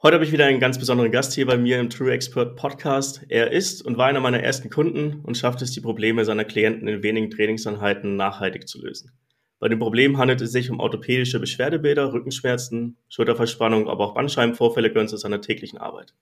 [0.00, 3.22] Heute habe ich wieder einen ganz besonderen Gast hier bei mir im True Expert Podcast.
[3.28, 6.86] Er ist und war einer meiner ersten Kunden und schafft es, die Probleme seiner Klienten
[6.86, 9.10] in wenigen Trainingseinheiten nachhaltig zu lösen.
[9.58, 15.08] Bei dem Problem handelt es sich um orthopädische Beschwerdebilder, Rückenschmerzen, Schulterverspannung, aber auch Bandscheibenvorfälle gehören
[15.08, 16.14] zu seiner täglichen Arbeit.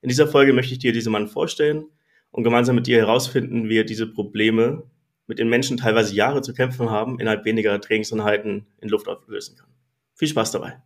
[0.00, 1.84] In dieser Folge möchte ich dir diesen Mann vorstellen
[2.30, 4.84] und gemeinsam mit dir herausfinden, wie er diese Probleme,
[5.26, 9.68] mit den Menschen teilweise Jahre zu kämpfen haben, innerhalb weniger Trainingseinheiten in Luft auflösen kann.
[10.14, 10.80] Viel Spaß dabei!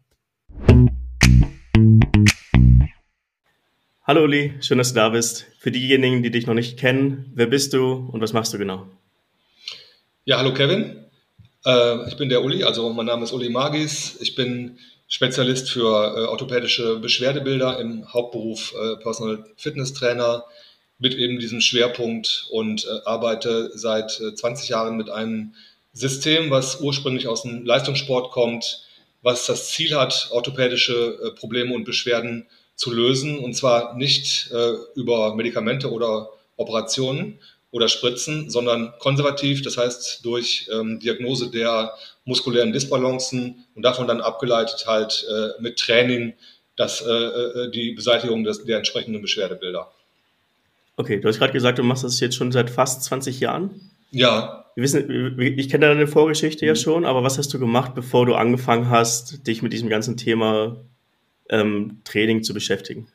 [4.05, 5.47] Hallo Uli, schön, dass du da bist.
[5.61, 8.89] Für diejenigen, die dich noch nicht kennen, wer bist du und was machst du genau?
[10.25, 11.05] Ja, hallo Kevin.
[11.65, 14.17] Äh, ich bin der Uli, also mein Name ist Uli Magis.
[14.21, 20.47] Ich bin Spezialist für äh, orthopädische Beschwerdebilder im Hauptberuf äh, Personal Fitness Trainer
[20.99, 25.55] mit eben diesem Schwerpunkt und arbeite seit 20 äh, Jahren mit einem
[25.93, 28.85] System, was ursprünglich aus dem Leistungssport kommt,
[29.23, 33.39] was das Ziel hat, orthopädische Probleme und Beschwerden zu lösen.
[33.39, 37.39] Und zwar nicht äh, über Medikamente oder Operationen
[37.71, 41.93] oder Spritzen, sondern konservativ, das heißt durch ähm, Diagnose der
[42.25, 46.35] muskulären Disbalancen und davon dann abgeleitet halt äh, mit Training
[46.77, 49.91] das, äh, äh die Beseitigung des, der entsprechenden Beschwerdebilder.
[50.97, 53.91] Okay, du hast gerade gesagt, du machst das jetzt schon seit fast 20 Jahren.
[54.11, 54.67] Ja.
[54.75, 56.77] Wir wissen, ich kenne deine Vorgeschichte ja mhm.
[56.77, 60.77] schon, aber was hast du gemacht, bevor du angefangen hast, dich mit diesem ganzen Thema
[61.53, 63.07] ähm, Training zu beschäftigen?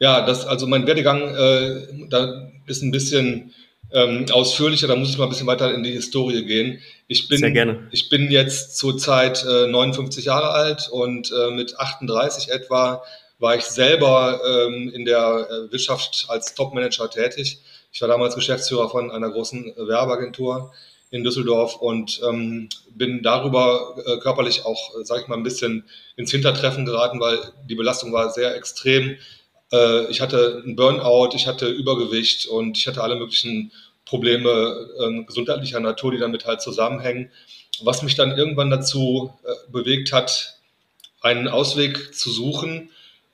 [0.00, 3.52] Ja, das, also mein Werdegang, äh, da ist ein bisschen
[3.92, 6.80] ähm, ausführlicher, da muss ich mal ein bisschen weiter in die Historie gehen.
[7.06, 7.88] Ich bin, Sehr gerne.
[7.92, 13.04] Ich bin jetzt zurzeit äh, 59 Jahre alt und äh, mit 38 etwa
[13.38, 17.60] war ich selber ähm, in der äh, Wirtschaft als Topmanager tätig.
[17.92, 20.72] Ich war damals Geschäftsführer von einer großen Werbeagentur
[21.12, 25.84] in Düsseldorf und ähm, bin darüber äh, körperlich auch, äh, sage ich mal, ein bisschen
[26.16, 27.38] ins Hintertreffen geraten, weil
[27.68, 29.16] die Belastung war sehr extrem.
[29.70, 33.72] Äh, ich hatte einen Burnout, ich hatte Übergewicht und ich hatte alle möglichen
[34.06, 37.30] Probleme äh, gesundheitlicher Natur, die damit halt zusammenhängen.
[37.82, 40.56] Was mich dann irgendwann dazu äh, bewegt hat,
[41.20, 42.88] einen Ausweg zu suchen,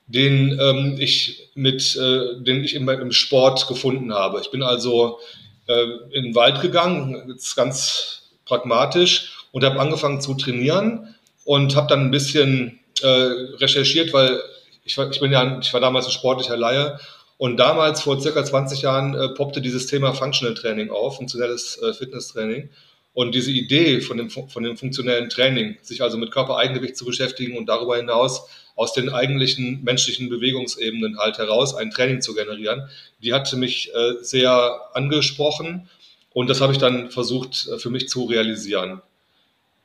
[0.07, 4.41] den ähm, ich mit, äh, den ich im, im Sport gefunden habe.
[4.41, 5.19] Ich bin also
[5.69, 11.15] äh, in den Wald gegangen, jetzt ganz pragmatisch, und habe angefangen zu trainieren
[11.45, 14.41] und habe dann ein bisschen äh, recherchiert, weil
[14.83, 16.99] ich war, ich bin ja, ich war damals ein sportlicher Laie
[17.37, 21.93] und damals, vor circa 20 Jahren, äh, poppte dieses Thema Functional Training auf, funktionelles äh,
[21.93, 22.69] Fitnesstraining.
[23.13, 27.57] Und diese Idee von dem, von dem funktionellen Training, sich also mit Körpereigengewicht zu beschäftigen
[27.57, 28.47] und darüber hinaus
[28.79, 32.89] aus den eigentlichen menschlichen Bewegungsebenen halt heraus ein Training zu generieren,
[33.21, 35.89] die hatte mich äh, sehr angesprochen
[36.31, 39.01] und das habe ich dann versucht äh, für mich zu realisieren.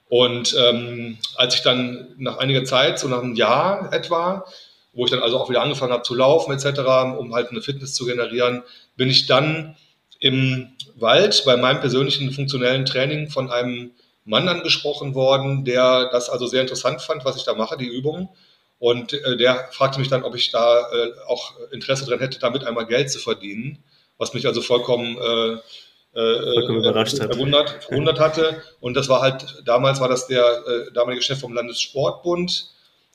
[0.08, 4.46] Und ähm, als ich dann nach einiger Zeit, so nach einem Jahr etwa,
[4.92, 7.94] wo ich dann also auch wieder angefangen habe zu laufen etc., um halt eine Fitness
[7.94, 8.62] zu generieren,
[8.96, 9.74] bin ich dann
[10.20, 13.90] im Wald bei meinem persönlichen funktionellen Training von einem
[14.24, 18.28] Mann angesprochen worden, der das also sehr interessant fand, was ich da mache, die Übungen.
[18.78, 22.64] Und äh, der fragte mich dann, ob ich da äh, auch Interesse dran hätte, damit
[22.64, 23.82] einmal Geld zu verdienen,
[24.18, 27.84] was mich also vollkommen, äh, äh vollkommen überrascht verwundert, hat.
[27.84, 28.62] verwundert hatte.
[28.80, 32.70] Und das war halt, damals war das der äh, damalige Chef vom Landessportbund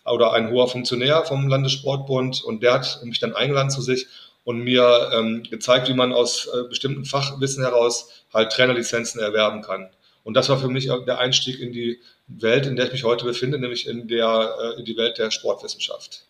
[0.05, 4.07] oder ein hoher Funktionär vom Landessportbund und der hat mich dann eingeladen zu sich
[4.43, 9.89] und mir ähm, gezeigt, wie man aus äh, bestimmten Fachwissen heraus halt Trainerlizenzen erwerben kann.
[10.29, 11.97] Und das war für mich der Einstieg in die
[12.27, 15.31] Welt, in der ich mich heute befinde, nämlich in, der, äh, in die Welt der
[15.31, 16.21] Sportwissenschaft.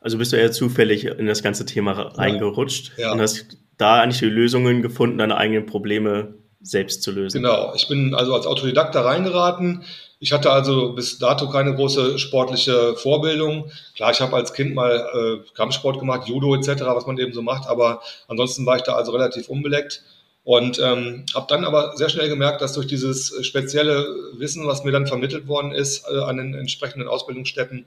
[0.00, 3.12] Also bist du eher zufällig in das ganze Thema reingerutscht ja.
[3.12, 7.42] und hast da eigentlich die Lösungen gefunden, deine eigenen Probleme selbst zu lösen.
[7.42, 9.84] Genau, ich bin also als Autodidakt da reingeraten.
[10.20, 13.70] Ich hatte also bis dato keine große sportliche Vorbildung.
[13.94, 17.42] Klar, ich habe als Kind mal äh, Kampfsport gemacht, Judo etc., was man eben so
[17.42, 20.02] macht, aber ansonsten war ich da also relativ unbeleckt
[20.48, 24.06] und ähm, habe dann aber sehr schnell gemerkt, dass durch dieses spezielle
[24.38, 27.84] Wissen, was mir dann vermittelt worden ist äh, an den entsprechenden Ausbildungsstätten,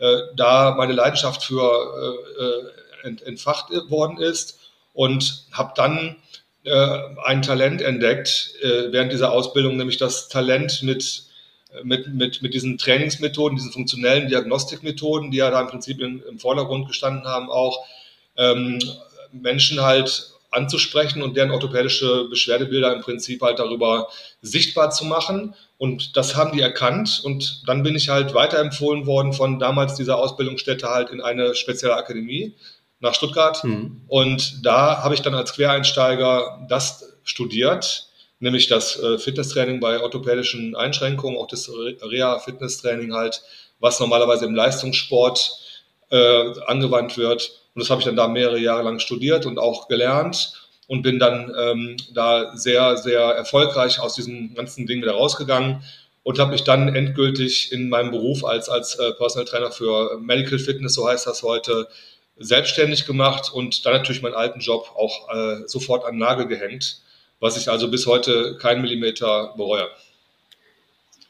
[0.00, 4.58] äh, da meine Leidenschaft für äh, äh ent, entfacht worden ist.
[4.92, 6.16] Und habe dann
[6.64, 11.26] äh, ein Talent entdeckt äh, während dieser Ausbildung, nämlich das Talent mit
[11.84, 16.40] mit, mit, mit diesen Trainingsmethoden, diesen funktionellen Diagnostikmethoden, die ja da im Prinzip im, im
[16.40, 17.86] Vordergrund gestanden haben, auch
[18.36, 18.80] ähm,
[19.30, 24.08] Menschen halt anzusprechen und deren orthopädische Beschwerdebilder im Prinzip halt darüber
[24.42, 25.54] sichtbar zu machen.
[25.78, 27.20] Und das haben die erkannt.
[27.24, 31.94] Und dann bin ich halt weiterempfohlen worden von damals dieser Ausbildungsstätte halt in eine spezielle
[31.94, 32.54] Akademie
[33.00, 33.62] nach Stuttgart.
[33.64, 34.02] Mhm.
[34.08, 38.08] Und da habe ich dann als Quereinsteiger das studiert,
[38.40, 43.42] nämlich das äh, Fitnesstraining bei orthopädischen Einschränkungen, auch das Reha-Fitnesstraining halt,
[43.78, 45.58] was normalerweise im Leistungssport
[46.10, 47.59] äh, angewandt wird.
[47.74, 50.54] Und das habe ich dann da mehrere Jahre lang studiert und auch gelernt
[50.86, 55.82] und bin dann ähm, da sehr, sehr erfolgreich aus diesem ganzen Ding wieder rausgegangen
[56.22, 60.58] und habe mich dann endgültig in meinem Beruf als, als äh, Personal Trainer für Medical
[60.58, 61.88] Fitness, so heißt das heute,
[62.36, 67.02] selbstständig gemacht und dann natürlich meinen alten Job auch äh, sofort an Nagel gehängt,
[67.38, 69.86] was ich also bis heute keinen Millimeter bereue.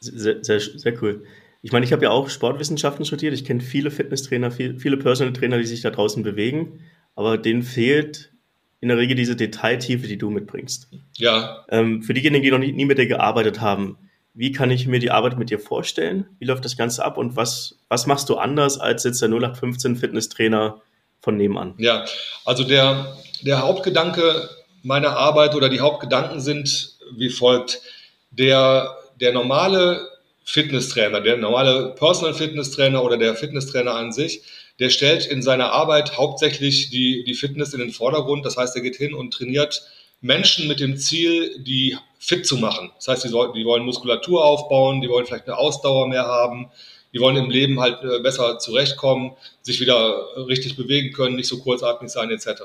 [0.01, 1.27] Sehr, sehr, sehr cool.
[1.63, 3.35] Ich meine, ich habe ja auch Sportwissenschaften studiert.
[3.35, 6.81] Ich kenne viele Fitnesstrainer, viel, viele Personal Trainer, die sich da draußen bewegen,
[7.15, 8.33] aber denen fehlt
[8.81, 10.89] in der Regel diese Detailtiefe, die du mitbringst.
[11.17, 11.67] Ja.
[11.69, 13.99] Ähm, für diejenigen, die noch nie, nie mit dir gearbeitet haben,
[14.33, 16.27] wie kann ich mir die Arbeit mit dir vorstellen?
[16.39, 19.97] Wie läuft das Ganze ab und was, was machst du anders als jetzt der 0815
[19.97, 20.81] Fitnesstrainer
[21.21, 21.75] von nebenan?
[21.77, 22.07] Ja,
[22.47, 24.49] also der, der Hauptgedanke
[24.83, 27.83] meiner Arbeit oder die Hauptgedanken sind wie folgt.
[28.31, 30.09] Der, der normale
[30.45, 34.43] Fitnesstrainer, der normale Personal Fitnesstrainer oder der Fitnesstrainer an sich,
[34.79, 38.45] der stellt in seiner Arbeit hauptsächlich die, die Fitness in den Vordergrund.
[38.47, 39.83] Das heißt, er geht hin und trainiert
[40.21, 42.91] Menschen mit dem Ziel, die fit zu machen.
[42.97, 46.71] Das heißt, die, soll, die wollen Muskulatur aufbauen, die wollen vielleicht eine Ausdauer mehr haben,
[47.13, 49.33] die wollen im Leben halt äh, besser zurechtkommen,
[49.63, 52.63] sich wieder richtig bewegen können, nicht so kurzatmig sein etc.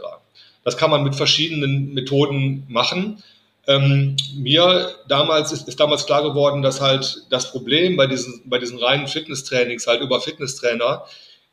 [0.63, 3.23] Das kann man mit verschiedenen Methoden machen.
[3.67, 8.59] Ähm, mir damals ist, ist, damals klar geworden, dass halt das Problem bei diesen, bei
[8.59, 11.05] diesen reinen Fitnesstrainings halt über Fitnesstrainer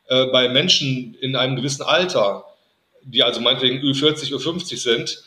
[0.07, 2.45] äh, bei Menschen in einem gewissen Alter,
[3.03, 5.23] die also meinetwegen Ü40, Ü50 sind,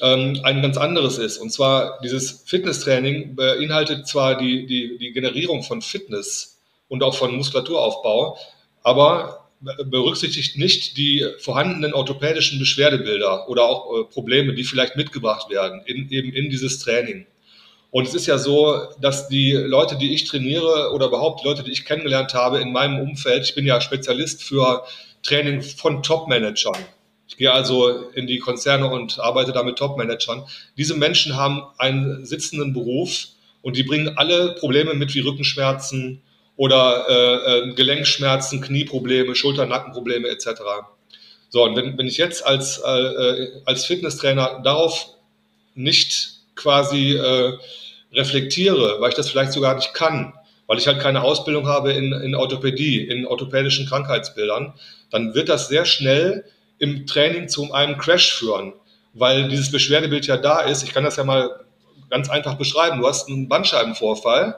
[0.00, 1.38] ähm, ein ganz anderes ist.
[1.38, 6.58] Und zwar dieses Fitnesstraining beinhaltet zwar die, die, die Generierung von Fitness
[6.88, 8.38] und auch von Muskulaturaufbau,
[8.82, 9.43] aber
[9.86, 16.10] berücksichtigt nicht die vorhandenen orthopädischen Beschwerdebilder oder auch äh, Probleme, die vielleicht mitgebracht werden in,
[16.10, 17.26] eben in dieses Training.
[17.90, 21.62] Und es ist ja so, dass die Leute, die ich trainiere oder überhaupt die Leute,
[21.62, 24.84] die ich kennengelernt habe in meinem Umfeld, ich bin ja Spezialist für
[25.22, 26.84] Training von Top-Managern.
[27.28, 30.44] Ich gehe also in die Konzerne und arbeite da mit Top-Managern.
[30.76, 33.28] Diese Menschen haben einen sitzenden Beruf
[33.62, 36.20] und die bringen alle Probleme mit wie Rückenschmerzen
[36.56, 40.62] oder äh, äh, Gelenkschmerzen, Knieprobleme, Schulter-Nackenprobleme etc.
[41.48, 45.08] So, und wenn, wenn ich jetzt als, äh, als Fitnesstrainer darauf
[45.74, 47.58] nicht quasi äh,
[48.12, 50.32] reflektiere, weil ich das vielleicht sogar nicht kann,
[50.66, 54.74] weil ich halt keine Ausbildung habe in, in Orthopädie, in orthopädischen Krankheitsbildern,
[55.10, 56.44] dann wird das sehr schnell
[56.78, 58.72] im Training zu einem Crash führen,
[59.12, 60.82] weil dieses Beschwerdebild ja da ist.
[60.82, 61.50] Ich kann das ja mal
[62.10, 63.00] ganz einfach beschreiben.
[63.00, 64.56] Du hast einen Bandscheibenvorfall,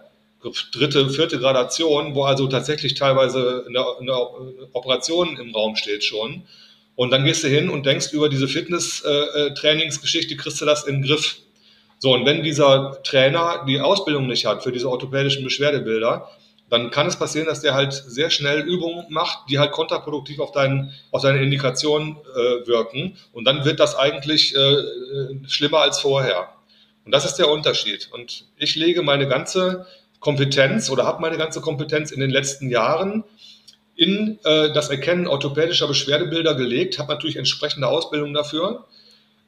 [0.72, 4.16] dritte, vierte Gradation, wo also tatsächlich teilweise eine, eine
[4.72, 6.42] Operation im Raum steht schon.
[6.94, 10.96] Und dann gehst du hin und denkst über diese Fitness-Trainingsgeschichte, äh, kriegst du das in
[10.96, 11.36] den Griff.
[11.98, 16.28] So, und wenn dieser Trainer die Ausbildung nicht hat für diese orthopädischen Beschwerdebilder,
[16.68, 20.52] dann kann es passieren, dass der halt sehr schnell Übungen macht, die halt kontraproduktiv auf,
[20.52, 23.16] deinen, auf deine Indikation äh, wirken.
[23.32, 24.82] Und dann wird das eigentlich äh,
[25.46, 26.48] schlimmer als vorher.
[27.04, 28.08] Und das ist der Unterschied.
[28.12, 29.86] Und ich lege meine ganze
[30.26, 33.22] Kompetenz oder habe meine ganze Kompetenz in den letzten Jahren
[33.94, 38.86] in äh, das Erkennen orthopädischer Beschwerdebilder gelegt, habe natürlich entsprechende Ausbildung dafür,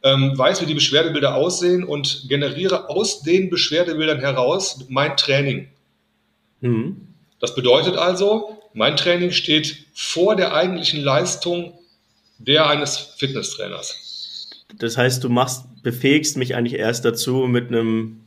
[0.05, 5.67] ähm, weiß, wie die Beschwerdebilder aussehen und generiere aus den Beschwerdebildern heraus mein Training.
[6.61, 7.09] Mhm.
[7.41, 11.77] Das bedeutet also, mein Training steht vor der eigentlichen Leistung
[12.39, 14.47] der eines Fitnesstrainers.
[14.79, 18.21] Das heißt, du machst, befähigst mich eigentlich erst dazu, mit einem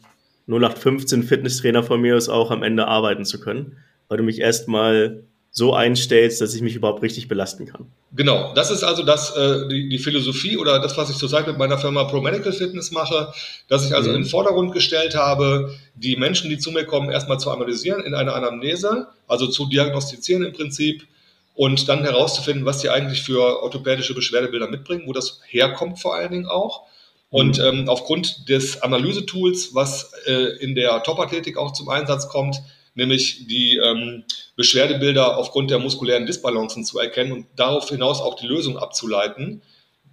[0.51, 3.77] 0815 Fitnesstrainer von mir aus auch am Ende arbeiten zu können,
[4.07, 7.91] weil du mich erstmal so einstellst, dass ich mich überhaupt richtig belasten kann.
[8.13, 11.57] Genau, das ist also das, äh, die, die Philosophie oder das, was ich zurzeit mit
[11.57, 13.33] meiner Firma Pro Medical Fitness mache,
[13.67, 14.15] dass ich also mhm.
[14.15, 18.13] in den Vordergrund gestellt habe, die Menschen, die zu mir kommen, erstmal zu analysieren in
[18.13, 21.05] einer Anamnese, also zu diagnostizieren im Prinzip
[21.53, 26.31] und dann herauszufinden, was die eigentlich für orthopädische Beschwerdebilder mitbringen, wo das herkommt vor allen
[26.31, 26.83] Dingen auch.
[27.31, 27.63] Und mhm.
[27.63, 32.61] ähm, aufgrund des Analysetools, was äh, in der Top-Athletik auch zum Einsatz kommt,
[32.93, 34.25] nämlich die ähm,
[34.57, 39.61] Beschwerdebilder aufgrund der muskulären Disbalancen zu erkennen und darauf hinaus auch die Lösung abzuleiten.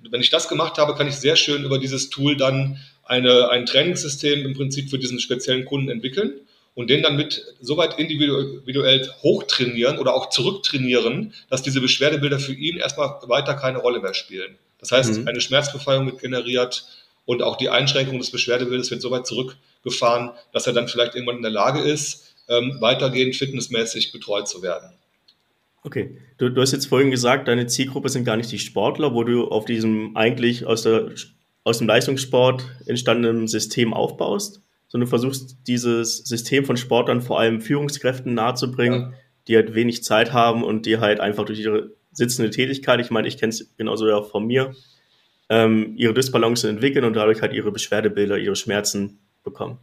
[0.09, 3.67] Wenn ich das gemacht habe, kann ich sehr schön über dieses Tool dann eine, ein
[3.67, 6.41] Trainingssystem im Prinzip für diesen speziellen Kunden entwickeln
[6.75, 12.77] und den dann mit soweit individuell hochtrainieren oder auch zurücktrainieren, dass diese Beschwerdebilder für ihn
[12.77, 14.57] erstmal weiter keine Rolle mehr spielen.
[14.79, 15.27] Das heißt, mhm.
[15.27, 16.87] eine Schmerzbefreiung wird generiert
[17.29, 21.37] und auch die Einschränkung des Beschwerdebildes wird so weit zurückgefahren, dass er dann vielleicht irgendwann
[21.37, 24.95] in der Lage ist, ähm, weitergehend fitnessmäßig betreut zu werden.
[25.83, 29.25] Okay, du, du, hast jetzt vorhin gesagt, deine Zielgruppe sind gar nicht die Sportler, wo
[29.25, 31.11] du auf diesem eigentlich aus, der,
[31.65, 37.61] aus dem Leistungssport entstandenen System aufbaust, sondern du versuchst dieses System von Sportlern vor allem
[37.61, 39.19] Führungskräften nahezubringen, ja.
[39.49, 43.29] die halt wenig Zeit haben und die halt einfach durch ihre sitzende Tätigkeit, ich meine,
[43.29, 44.75] ich kenne es genauso ja von mir,
[45.49, 49.79] ähm, ihre Dysbalance entwickeln und dadurch halt ihre Beschwerdebilder, ihre Schmerzen bekommen.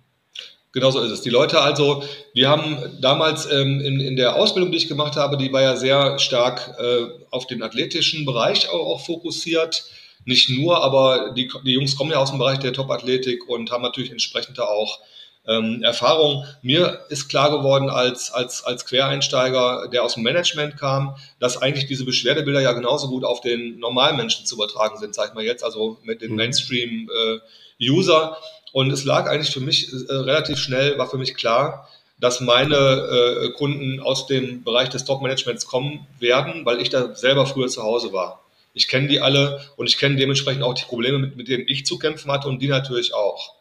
[0.76, 1.22] Genau so ist es.
[1.22, 2.04] Die Leute also,
[2.34, 5.78] wir haben damals ähm, in, in der Ausbildung, die ich gemacht habe, die war ja
[5.78, 9.86] sehr stark äh, auf den athletischen Bereich auch, auch fokussiert.
[10.26, 13.84] Nicht nur, aber die, die Jungs kommen ja aus dem Bereich der Top-Athletik und haben
[13.84, 15.00] natürlich entsprechend auch
[15.48, 16.46] ähm, Erfahrung.
[16.62, 21.88] Mir ist klar geworden als, als, als Quereinsteiger, der aus dem Management kam, dass eigentlich
[21.88, 25.44] diese Beschwerdebilder ja genauso gut auf den normalen Menschen zu übertragen sind, sag ich mal
[25.44, 26.38] jetzt, also mit den mhm.
[26.38, 28.38] Mainstream-User.
[28.38, 31.88] Äh, und es lag eigentlich für mich äh, relativ schnell, war für mich klar,
[32.20, 37.46] dass meine äh, Kunden aus dem Bereich des Top-Managements kommen werden, weil ich da selber
[37.46, 38.42] früher zu Hause war.
[38.74, 41.86] Ich kenne die alle und ich kenne dementsprechend auch die Probleme, mit, mit denen ich
[41.86, 43.56] zu kämpfen hatte und die natürlich auch.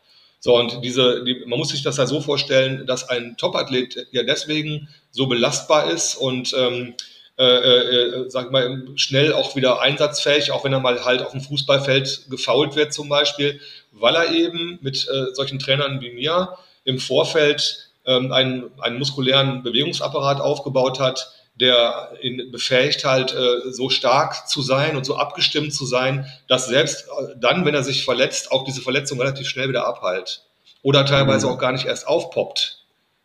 [0.45, 4.25] So, und diese, die, man muss sich das ja so vorstellen, dass ein Topathlet ja
[4.25, 6.93] deswegen so belastbar ist und ähm,
[7.39, 11.41] äh, äh, sag mal, schnell auch wieder einsatzfähig, auch wenn er mal halt auf dem
[11.41, 13.59] Fußballfeld gefault wird zum Beispiel,
[13.93, 19.63] weil er eben mit äh, solchen Trainern wie mir im Vorfeld ähm, einen, einen muskulären
[19.63, 25.73] Bewegungsapparat aufgebaut hat, der ihn befähigt halt äh, so stark zu sein und so abgestimmt
[25.73, 29.69] zu sein, dass selbst äh, dann, wenn er sich verletzt, auch diese Verletzung relativ schnell
[29.69, 30.43] wieder abheilt
[30.83, 31.53] oder teilweise mhm.
[31.53, 32.81] auch gar nicht erst aufpoppt.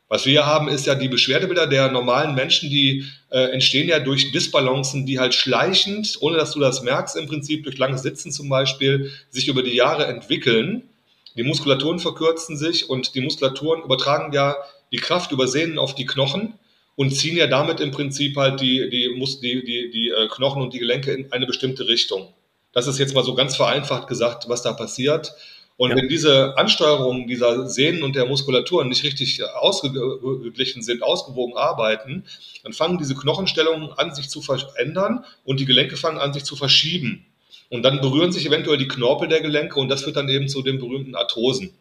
[0.07, 4.31] Was wir haben, ist ja die Beschwerdebilder der normalen Menschen, die äh, entstehen ja durch
[4.31, 8.50] Disbalancen, die halt schleichend, ohne dass du das merkst, im Prinzip durch langes Sitzen zum
[8.50, 10.89] Beispiel, sich über die Jahre entwickeln.
[11.36, 14.55] Die Muskulaturen verkürzen sich und die Muskulaturen übertragen ja
[14.91, 16.55] die Kraft über Sehnen auf die Knochen
[16.96, 20.62] und ziehen ja damit im Prinzip halt die, die, muss, die, die, die äh, Knochen
[20.62, 22.34] und die Gelenke in eine bestimmte Richtung.
[22.74, 25.34] Das ist jetzt mal so ganz vereinfacht gesagt, was da passiert.
[25.77, 25.96] Und ja.
[25.96, 32.25] wenn diese Ansteuerungen dieser Sehnen und der Muskulatur nicht richtig ausgeglichen sind, ausgewogen arbeiten,
[32.63, 36.58] dann fangen diese Knochenstellungen an, sich zu verändern und die Gelenke fangen an, sich zu
[36.58, 37.25] verschieben.
[37.69, 40.62] Und dann berühren sich eventuell die Knorpel der Gelenke und das führt dann eben zu
[40.63, 41.74] den berühmten Arthrosen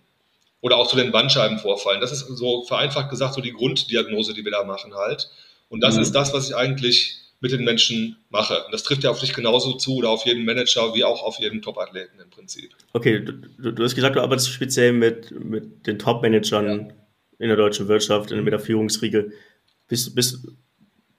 [0.61, 2.01] oder auch zu den Bandscheibenvorfallen.
[2.01, 5.31] Das ist so vereinfacht gesagt so die Grunddiagnose, die wir da machen halt.
[5.69, 6.03] Und das mhm.
[6.03, 8.65] ist das, was ich eigentlich mit den Menschen mache.
[8.65, 11.39] Und das trifft ja auf dich genauso zu oder auf jeden Manager wie auch auf
[11.39, 12.75] jeden Top-Athleten im Prinzip.
[12.93, 16.95] Okay, du, du, hast gesagt, du arbeitest speziell mit, mit den Top-Managern ja.
[17.39, 19.31] in der deutschen Wirtschaft, in, mit der Führungsriege.
[19.87, 20.49] Bist, bist,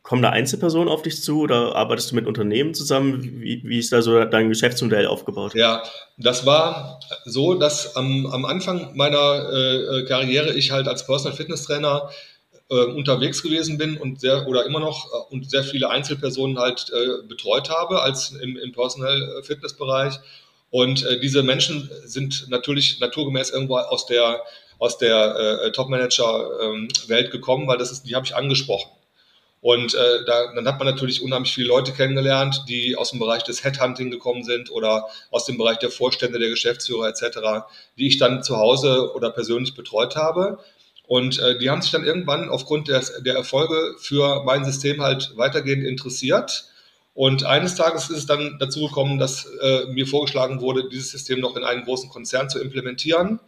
[0.09, 3.21] kommen da Einzelpersonen auf dich zu oder arbeitest du mit Unternehmen zusammen?
[3.21, 5.53] Wie, wie ist da so dein Geschäftsmodell aufgebaut?
[5.53, 5.83] Ja,
[6.17, 11.61] das war so, dass am, am Anfang meiner äh, Karriere ich halt als Personal Fitness
[11.61, 12.09] Trainer
[12.71, 16.87] äh, unterwegs gewesen bin und sehr oder immer noch äh, und sehr viele Einzelpersonen halt
[16.89, 20.15] äh, betreut habe als im, im Personal Fitness Bereich.
[20.71, 24.41] Und äh, diese Menschen sind natürlich naturgemäß irgendwo aus der
[24.79, 25.35] aus der
[25.65, 28.89] äh, Top Manager ähm, Welt gekommen, weil das ist, die habe ich angesprochen.
[29.61, 33.43] Und äh, da, dann hat man natürlich unheimlich viele Leute kennengelernt, die aus dem Bereich
[33.43, 38.17] des Headhunting gekommen sind oder aus dem Bereich der Vorstände, der Geschäftsführer etc., die ich
[38.17, 40.59] dann zu Hause oder persönlich betreut habe.
[41.07, 45.33] Und äh, die haben sich dann irgendwann aufgrund der, der Erfolge für mein System halt
[45.35, 46.65] weitergehend interessiert.
[47.13, 51.41] Und eines Tages ist es dann dazu gekommen, dass äh, mir vorgeschlagen wurde, dieses System
[51.41, 53.41] noch in einen großen Konzern zu implementieren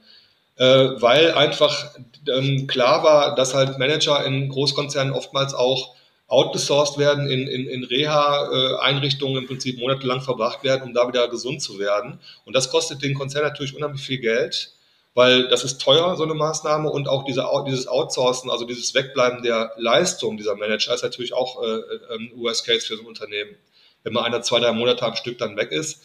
[0.57, 1.91] äh, weil einfach
[2.27, 5.95] ähm, klar war, dass halt Manager in Großkonzernen oftmals auch
[6.31, 11.61] outgesourced werden, in, in, in Reha-Einrichtungen im Prinzip monatelang verbracht werden, um da wieder gesund
[11.61, 12.19] zu werden.
[12.45, 14.71] Und das kostet den Konzern natürlich unheimlich viel Geld,
[15.13, 16.89] weil das ist teuer, so eine Maßnahme.
[16.89, 21.61] Und auch diese, dieses Outsourcen, also dieses Wegbleiben der Leistung dieser Manager ist natürlich auch
[21.61, 23.57] äh, ein US-Case für so ein Unternehmen.
[24.03, 26.01] Wenn man einer zwei, drei Monate am Stück dann weg ist.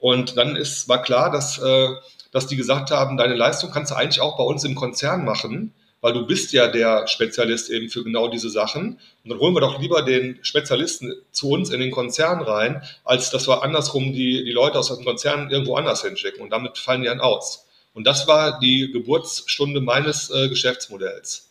[0.00, 1.88] Und dann ist, war klar, dass, äh,
[2.30, 5.72] dass die gesagt haben, deine Leistung kannst du eigentlich auch bei uns im Konzern machen
[6.02, 8.98] weil du bist ja der Spezialist eben für genau diese Sachen.
[9.24, 13.30] Und dann holen wir doch lieber den Spezialisten zu uns in den Konzern rein, als
[13.30, 16.42] dass wir andersrum die, die Leute aus dem Konzern irgendwo anders hinschicken.
[16.42, 17.66] Und damit fallen die dann aus.
[17.94, 21.50] Und das war die Geburtsstunde meines äh, Geschäftsmodells.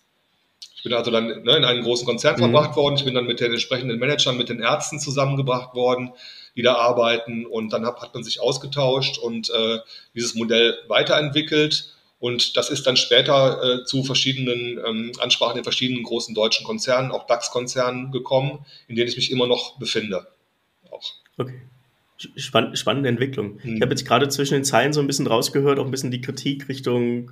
[0.75, 2.39] Ich bin also dann ne, in einen großen Konzern mhm.
[2.39, 2.95] verbracht worden.
[2.95, 6.11] Ich bin dann mit den entsprechenden Managern, mit den Ärzten zusammengebracht worden,
[6.57, 7.45] die da arbeiten.
[7.45, 9.77] Und dann hat, hat man sich ausgetauscht und äh,
[10.13, 11.90] dieses Modell weiterentwickelt.
[12.21, 17.09] Und das ist dann später äh, zu verschiedenen ähm, Ansprachen in verschiedenen großen deutschen Konzernen,
[17.11, 20.27] auch DAX-Konzernen gekommen, in denen ich mich immer noch befinde.
[20.91, 21.01] Auch.
[21.39, 21.59] Okay.
[22.35, 23.59] Spann spannende Entwicklung.
[23.63, 23.77] Mhm.
[23.77, 26.21] Ich habe jetzt gerade zwischen den Zeilen so ein bisschen rausgehört, auch ein bisschen die
[26.21, 27.31] Kritik Richtung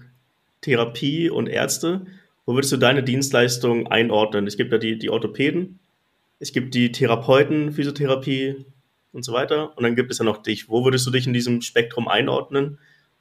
[0.61, 2.07] Therapie und Ärzte.
[2.47, 4.47] Wo würdest du deine Dienstleistung einordnen?
[4.47, 5.77] Es gibt ja die, die Orthopäden,
[6.39, 8.65] es gibt die Therapeuten, Physiotherapie
[9.13, 9.77] und so weiter.
[9.77, 10.67] Und dann gibt es ja noch dich.
[10.67, 12.79] Wo würdest du dich in diesem Spektrum einordnen?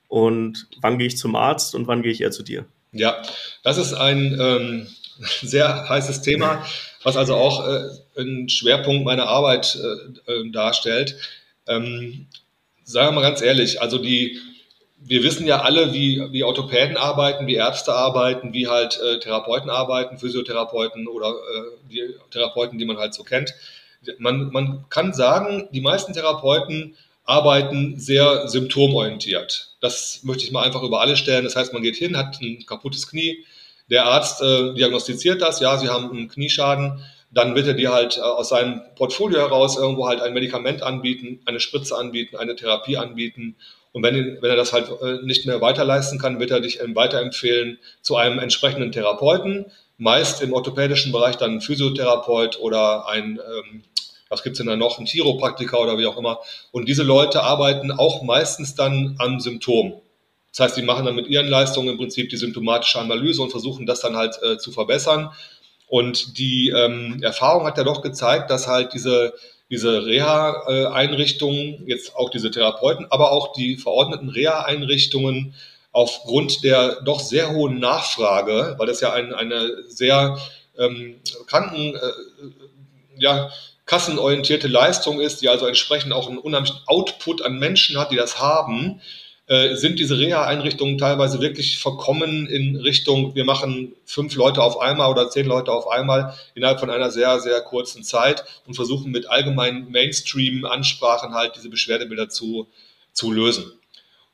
[0.09, 2.67] Und wann gehe ich zum Arzt und wann gehe ich eher zu dir?
[2.93, 3.23] Ja,
[3.63, 4.89] das ist ein ähm,
[5.43, 6.65] sehr heißes Thema,
[7.03, 7.89] was also auch äh,
[8.21, 11.17] ein Schwerpunkt meiner Arbeit äh, äh, darstellt.
[11.67, 12.27] Ähm,
[12.85, 14.41] sagen wir mal ganz ehrlich, also die,
[14.97, 19.69] wir wissen ja alle, wie, wie Orthopäden arbeiten, wie Ärzte arbeiten, wie halt äh, Therapeuten
[19.69, 23.55] arbeiten, Physiotherapeuten oder äh, die Therapeuten, die man halt so kennt.
[24.19, 26.97] Man, man kann sagen, die meisten Therapeuten
[27.29, 29.77] arbeiten sehr symptomorientiert.
[29.81, 31.45] Das möchte ich mal einfach über alle stellen.
[31.45, 33.45] Das heißt, man geht hin, hat ein kaputtes Knie,
[33.91, 38.17] der Arzt äh, diagnostiziert das, ja, Sie haben einen Knieschaden, dann wird er dir halt
[38.17, 42.97] äh, aus seinem Portfolio heraus irgendwo halt ein Medikament anbieten, eine Spritze anbieten, eine Therapie
[42.97, 43.57] anbieten.
[43.93, 47.79] Und wenn, wenn er das halt äh, nicht mehr weiterleisten kann, wird er dich weiterempfehlen
[48.01, 49.67] zu einem entsprechenden Therapeuten,
[49.99, 53.83] meist im orthopädischen Bereich dann ein Physiotherapeut oder ein, ähm,
[54.29, 56.41] was gibt's denn da noch, ein Chiropraktiker oder wie auch immer.
[56.73, 60.01] Und diese Leute arbeiten auch meistens dann am Symptom.
[60.51, 63.87] Das heißt, die machen dann mit ihren Leistungen im Prinzip die symptomatische Analyse und versuchen
[63.87, 65.31] das dann halt äh, zu verbessern.
[65.87, 69.33] Und die ähm, Erfahrung hat ja doch gezeigt, dass halt diese,
[69.71, 75.55] diese Reha-Einrichtungen, jetzt auch diese Therapeuten, aber auch die verordneten Reha-Einrichtungen
[75.93, 80.39] aufgrund der doch sehr hohen Nachfrage, weil das ja ein, eine sehr
[80.79, 81.17] ähm,
[81.47, 82.13] Kranken, äh,
[83.17, 83.51] ja,
[83.89, 88.39] kassenorientierte Leistung ist, die also entsprechend auch einen unheimlichen Output an Menschen hat, die das
[88.39, 89.01] haben,
[89.47, 95.11] äh, sind diese Reha-Einrichtungen teilweise wirklich verkommen in Richtung, wir machen fünf Leute auf einmal
[95.11, 99.31] oder zehn Leute auf einmal innerhalb von einer sehr, sehr kurzen Zeit und versuchen mit
[99.31, 102.69] allgemeinen Mainstream-Ansprachen halt diese Beschwerdebilder zu,
[103.15, 103.73] zu lösen.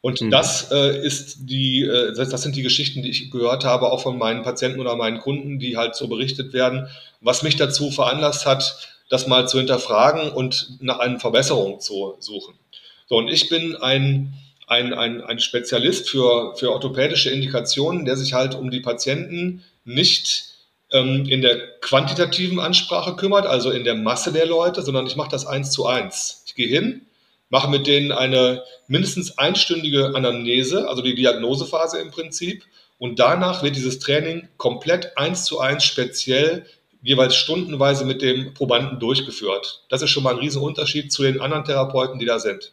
[0.00, 0.32] Und mhm.
[0.32, 4.18] das äh, ist die, äh, das sind die Geschichten, die ich gehört habe, auch von
[4.18, 6.88] meinen Patienten oder meinen Kunden, die halt so berichtet werden,
[7.20, 12.54] was mich dazu veranlasst hat, das mal zu hinterfragen und nach einer Verbesserung zu suchen.
[13.06, 14.34] So, und ich bin ein
[14.66, 20.54] ein, ein, ein Spezialist für, für orthopädische Indikationen, der sich halt um die Patienten nicht
[20.90, 25.30] ähm, in der quantitativen Ansprache kümmert, also in der Masse der Leute, sondern ich mache
[25.30, 26.44] das eins zu eins.
[26.46, 27.02] Ich gehe hin,
[27.50, 32.64] mache mit denen eine mindestens einstündige Anamnese, also die Diagnosephase im Prinzip,
[32.96, 36.64] und danach wird dieses Training komplett eins zu eins speziell
[37.04, 39.84] jeweils stundenweise mit dem Probanden durchgeführt.
[39.90, 42.72] Das ist schon mal ein Riesenunterschied zu den anderen Therapeuten, die da sind.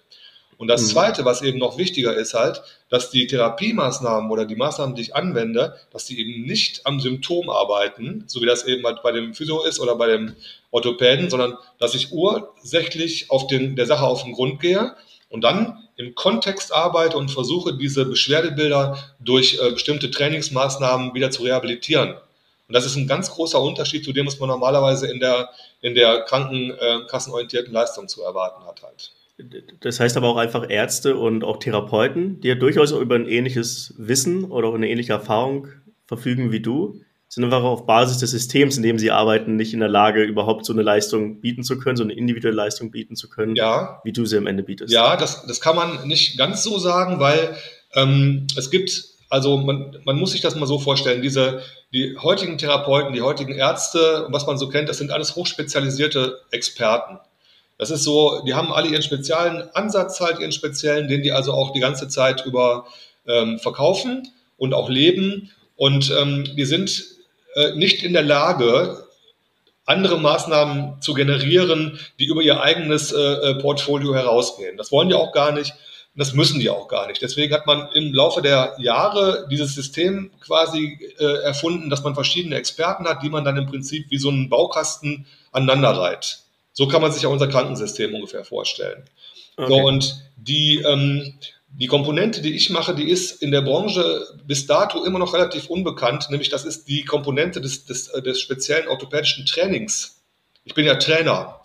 [0.58, 0.88] Und das mhm.
[0.88, 5.16] Zweite, was eben noch wichtiger ist halt, dass die Therapiemaßnahmen oder die Maßnahmen, die ich
[5.16, 9.34] anwende, dass die eben nicht am Symptom arbeiten, so wie das eben halt bei dem
[9.34, 10.36] Physio ist oder bei dem
[10.70, 14.96] Orthopäden, sondern dass ich ursächlich auf den, der Sache auf den Grund gehe
[15.30, 21.44] und dann im Kontext arbeite und versuche, diese Beschwerdebilder durch äh, bestimmte Trainingsmaßnahmen wieder zu
[21.44, 22.16] rehabilitieren.
[22.72, 25.50] Und das ist ein ganz großer Unterschied zu dem, was man normalerweise in der,
[25.82, 29.12] in der krankenkassenorientierten Leistung zu erwarten hat halt.
[29.82, 33.94] Das heißt aber auch einfach Ärzte und auch Therapeuten, die ja durchaus über ein ähnliches
[33.98, 35.68] Wissen oder auch eine ähnliche Erfahrung
[36.08, 39.82] verfügen wie du, sind einfach auf Basis des Systems, in dem sie arbeiten, nicht in
[39.82, 43.28] der Lage, überhaupt so eine Leistung bieten zu können, so eine individuelle Leistung bieten zu
[43.28, 44.00] können, ja.
[44.06, 44.94] wie du sie am Ende bietest.
[44.94, 47.58] Ja, das, das kann man nicht ganz so sagen, weil
[47.96, 51.62] ähm, es gibt, also man, man muss sich das mal so vorstellen, diese,
[51.94, 57.18] die heutigen Therapeuten, die heutigen Ärzte, was man so kennt, das sind alles hochspezialisierte Experten.
[57.78, 61.54] Das ist so, die haben alle ihren speziellen Ansatz halt, ihren speziellen, den die also
[61.54, 62.86] auch die ganze Zeit über
[63.26, 65.50] ähm, verkaufen und auch leben.
[65.78, 67.02] Und ähm, die sind
[67.56, 69.08] äh, nicht in der Lage,
[69.86, 74.76] andere Maßnahmen zu generieren, die über ihr eigenes äh, äh Portfolio herausgehen.
[74.76, 75.74] Das wollen die auch gar nicht.
[76.14, 77.22] Das müssen die auch gar nicht.
[77.22, 82.58] Deswegen hat man im Laufe der Jahre dieses System quasi äh, erfunden, dass man verschiedene
[82.58, 86.40] Experten hat, die man dann im Prinzip wie so einen Baukasten aneinander reiht.
[86.74, 89.06] So kann man sich ja unser Krankensystem ungefähr vorstellen.
[89.56, 89.70] Okay.
[89.70, 91.34] So, und die, ähm,
[91.70, 95.70] die Komponente, die ich mache, die ist in der Branche bis dato immer noch relativ
[95.70, 100.22] unbekannt, nämlich das ist die Komponente des, des, äh, des speziellen orthopädischen Trainings.
[100.66, 101.61] Ich bin ja Trainer.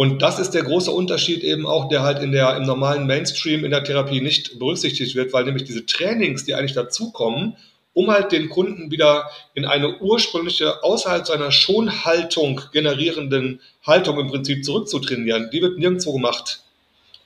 [0.00, 3.66] Und das ist der große Unterschied eben auch, der halt in der, im normalen Mainstream
[3.66, 7.58] in der Therapie nicht berücksichtigt wird, weil nämlich diese Trainings, die eigentlich dazukommen,
[7.92, 14.64] um halt den Kunden wieder in eine ursprüngliche, außerhalb seiner Schonhaltung generierenden Haltung im Prinzip
[14.64, 15.50] zurückzutrainieren.
[15.52, 16.62] Die wird nirgendwo gemacht.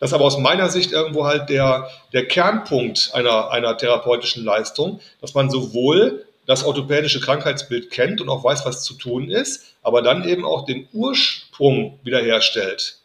[0.00, 4.98] Das ist aber aus meiner Sicht irgendwo halt der, der Kernpunkt einer, einer therapeutischen Leistung,
[5.20, 10.02] dass man sowohl das orthopädische Krankheitsbild kennt und auch weiß, was zu tun ist, aber
[10.02, 12.98] dann eben auch den Ursprung wiederherstellt.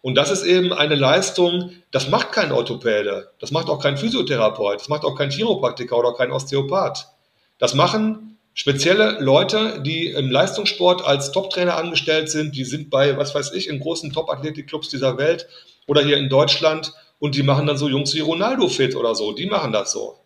[0.00, 4.80] Und das ist eben eine Leistung, das macht kein Orthopäde, das macht auch kein Physiotherapeut,
[4.80, 7.08] das macht auch kein Chiropraktiker oder kein Osteopath.
[7.58, 13.34] Das machen spezielle Leute, die im Leistungssport als Top-Trainer angestellt sind, die sind bei, was
[13.34, 15.48] weiß ich, in großen Top-Athletik-Clubs dieser Welt
[15.86, 19.32] oder hier in Deutschland und die machen dann so Jungs wie Ronaldo fit oder so,
[19.32, 20.18] die machen das so.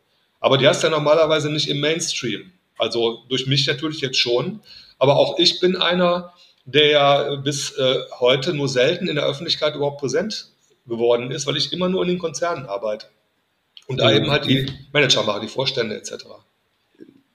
[0.43, 2.53] Aber der ist ja normalerweise nicht im Mainstream.
[2.77, 4.61] Also durch mich natürlich jetzt schon.
[4.99, 9.77] Aber auch ich bin einer, der ja bis äh, heute nur selten in der Öffentlichkeit
[9.77, 10.49] überhaupt präsent
[10.87, 13.07] geworden ist, weil ich immer nur in den Konzernen arbeite.
[13.87, 16.25] Und da eben halt die Manager mache, die Vorstände etc.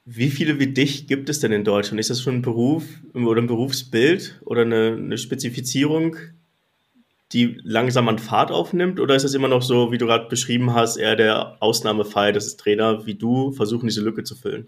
[0.04, 2.00] Wie viele wie dich gibt es denn in Deutschland?
[2.00, 6.16] Ist das schon ein Beruf oder ein Berufsbild oder eine, eine Spezifizierung,
[7.32, 9.00] die langsam an Fahrt aufnimmt?
[9.00, 12.46] Oder ist es immer noch so, wie du gerade beschrieben hast, eher der Ausnahmefall, dass
[12.46, 14.66] es Trainer wie du versuchen, diese Lücke zu füllen?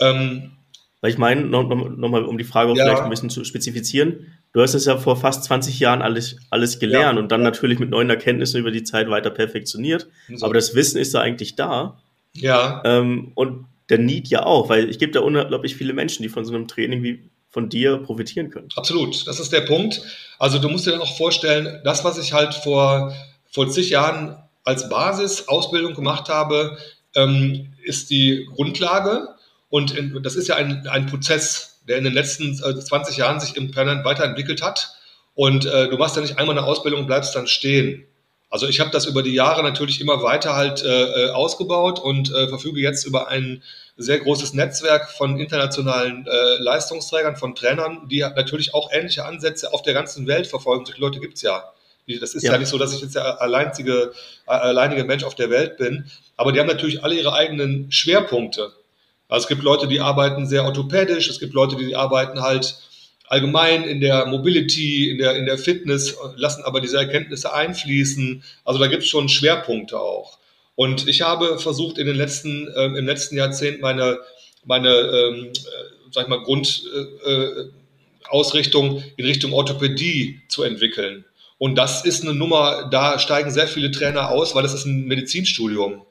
[0.00, 0.52] Ähm,
[1.00, 2.84] Weil ich meine, nochmal noch, noch um die Frage ja.
[2.84, 6.78] vielleicht ein bisschen zu spezifizieren, du hast es ja vor fast 20 Jahren alles, alles
[6.78, 7.22] gelernt ja.
[7.22, 10.06] und dann natürlich mit neuen Erkenntnissen über die Zeit weiter perfektioniert.
[10.34, 10.44] So.
[10.44, 11.98] Aber das Wissen ist da eigentlich da.
[12.34, 12.82] Ja.
[12.84, 16.44] Ähm, und der Need ja auch, weil ich gebe da unglaublich viele Menschen, die von
[16.44, 18.68] so einem Training wie von dir profitieren können.
[18.76, 20.02] Absolut, das ist der Punkt.
[20.38, 23.16] Also du musst dir dann auch vorstellen, das, was ich halt vor,
[23.50, 26.76] vor zig Jahren als Basis-Ausbildung gemacht habe,
[27.14, 29.28] ähm, ist die Grundlage.
[29.70, 33.40] Und in, das ist ja ein, ein Prozess, der in den letzten äh, 20 Jahren
[33.40, 34.94] sich im permanent weiterentwickelt hat.
[35.32, 38.04] Und äh, du machst ja nicht einmal eine Ausbildung und bleibst dann stehen.
[38.50, 42.30] Also ich habe das über die Jahre natürlich immer weiter halt äh, äh ausgebaut und
[42.30, 43.62] äh, verfüge jetzt über ein
[43.96, 49.82] sehr großes Netzwerk von internationalen äh, Leistungsträgern, von Trainern, die natürlich auch ähnliche Ansätze auf
[49.82, 50.84] der ganzen Welt verfolgen.
[50.84, 51.64] Solche Leute gibt's ja.
[52.20, 52.52] Das ist ja.
[52.52, 52.58] ja.
[52.58, 54.12] nicht so, dass ich jetzt der alleinige,
[54.46, 56.08] alleinige Mensch auf der Welt bin.
[56.36, 58.72] Aber die haben natürlich alle ihre eigenen Schwerpunkte.
[59.28, 62.78] Also es gibt Leute, die arbeiten sehr orthopädisch, es gibt Leute, die arbeiten halt
[63.28, 68.44] allgemein in der Mobility, in der, in der Fitness, lassen aber diese Erkenntnisse einfließen.
[68.64, 70.38] Also da gibt es schon Schwerpunkte auch.
[70.76, 74.18] Und ich habe versucht, in den letzten, äh, im letzten Jahrzehnt meine,
[74.64, 75.52] meine ähm, äh,
[76.12, 81.24] sag ich mal, Grundausrichtung äh, in Richtung Orthopädie zu entwickeln.
[81.58, 85.06] Und das ist eine Nummer, da steigen sehr viele Trainer aus, weil das ist ein
[85.06, 86.02] Medizinstudium.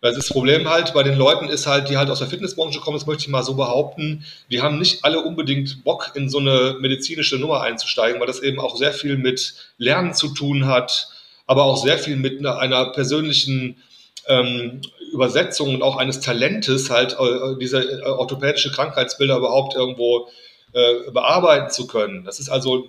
[0.00, 2.98] Weil das Problem halt bei den Leuten ist halt, die halt aus der Fitnessbranche kommen,
[2.98, 6.76] das möchte ich mal so behaupten, die haben nicht alle unbedingt Bock, in so eine
[6.80, 11.08] medizinische Nummer einzusteigen, weil das eben auch sehr viel mit Lernen zu tun hat,
[11.46, 13.82] aber auch sehr viel mit einer, persönlichen
[14.26, 14.80] ähm,
[15.12, 20.28] Übersetzung und auch eines Talentes, halt äh, diese äh, orthopädische Krankheitsbilder überhaupt irgendwo
[20.72, 22.24] äh, bearbeiten zu können.
[22.24, 22.88] Das ist also,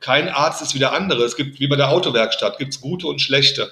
[0.00, 1.22] kein Arzt ist wie der andere.
[1.24, 3.70] Es gibt, wie bei der Autowerkstatt, gibt es gute und schlechte.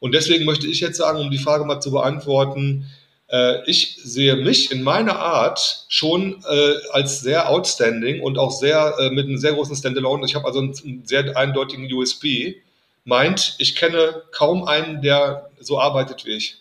[0.00, 2.86] Und deswegen möchte ich jetzt sagen, um die Frage mal zu beantworten,
[3.30, 8.94] äh, ich sehe mich in meiner Art schon äh, als sehr outstanding und auch sehr
[8.98, 10.26] äh, mit einem sehr großen Standalone.
[10.26, 12.62] Ich habe also einen, einen sehr eindeutigen USP
[13.04, 16.56] meint, ich kenne kaum einen, der so arbeitet wie ich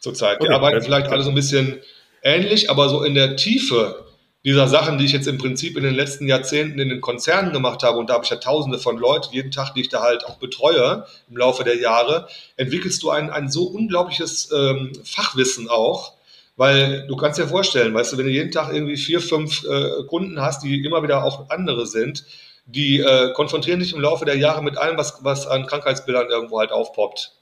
[0.00, 0.40] zurzeit.
[0.40, 1.80] Okay, die arbeiten vielleicht alle so ein bisschen
[2.22, 4.04] ähnlich, aber so in der Tiefe
[4.44, 7.82] dieser Sachen, die ich jetzt im Prinzip in den letzten Jahrzehnten in den Konzernen gemacht
[7.82, 10.26] habe, und da habe ich ja tausende von Leuten jeden Tag, die ich da halt
[10.26, 16.12] auch betreue im Laufe der Jahre, entwickelst du ein, ein so unglaubliches ähm, Fachwissen auch,
[16.56, 20.04] weil du kannst dir vorstellen, weißt du, wenn du jeden Tag irgendwie vier, fünf äh,
[20.08, 22.24] Kunden hast, die immer wieder auch andere sind,
[22.66, 26.58] die äh, konfrontieren dich im Laufe der Jahre mit allem, was, was an Krankheitsbildern irgendwo
[26.58, 27.32] halt aufpoppt.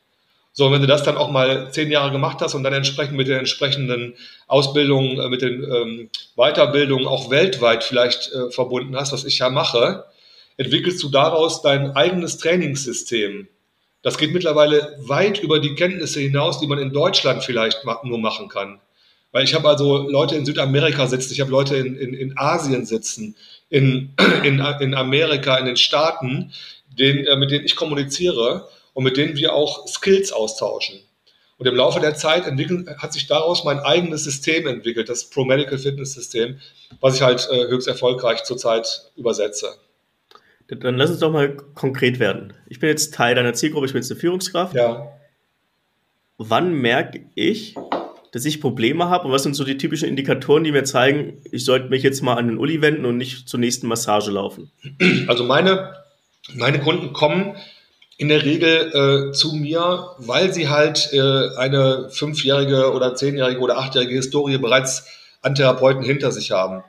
[0.55, 3.27] So, wenn du das dann auch mal zehn Jahre gemacht hast und dann entsprechend mit
[3.27, 4.15] den entsprechenden
[4.49, 9.49] Ausbildungen, äh, mit den ähm, Weiterbildungen auch weltweit vielleicht äh, verbunden hast, was ich ja
[9.49, 10.05] mache,
[10.59, 13.49] entwickelst du daraus dein eigenes Trainingssystem.
[14.03, 18.49] Das geht mittlerweile weit über die Kenntnisse hinaus, die man in Deutschland vielleicht nur machen
[18.49, 18.81] kann.
[19.31, 22.85] Weil ich habe also Leute in Südamerika sitzen, ich habe Leute in, in, in Asien
[22.85, 23.37] sitzen,
[23.73, 26.53] in, in, in Amerika, in den Staaten,
[26.87, 31.01] den, äh, mit denen ich kommuniziere und mit denen wir auch Skills austauschen.
[31.59, 35.79] Und im Laufe der Zeit hat sich daraus mein eigenes System entwickelt, das Pro Medical
[35.79, 36.59] Fitness System,
[37.01, 39.75] was ich halt äh, höchst erfolgreich zurzeit übersetze.
[40.69, 42.55] Dann lass uns doch mal konkret werden.
[42.67, 44.75] Ich bin jetzt Teil deiner Zielgruppe, ich bin jetzt eine Führungskraft.
[44.75, 45.13] Ja.
[46.39, 47.75] Wann merke ich,
[48.33, 49.27] dass ich Probleme habe?
[49.27, 52.35] Und was sind so die typischen Indikatoren, die mir zeigen, ich sollte mich jetzt mal
[52.35, 54.73] an den Uli wenden und nicht zur nächsten Massage laufen?
[55.29, 55.95] Also meine,
[56.55, 57.55] meine Kunden kommen
[58.17, 63.79] in der Regel äh, zu mir, weil sie halt äh, eine fünfjährige oder zehnjährige oder
[63.79, 65.07] achtjährige Historie bereits
[65.43, 66.83] an Therapeuten hinter sich haben.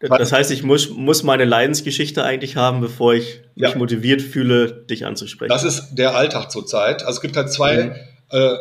[0.00, 3.76] Das heißt, ich muss, muss meine Leidensgeschichte eigentlich haben, bevor ich mich ja.
[3.76, 5.50] motiviert fühle, dich anzusprechen.
[5.50, 7.02] Das ist der Alltag zurzeit.
[7.02, 7.94] Also es gibt halt zwei mhm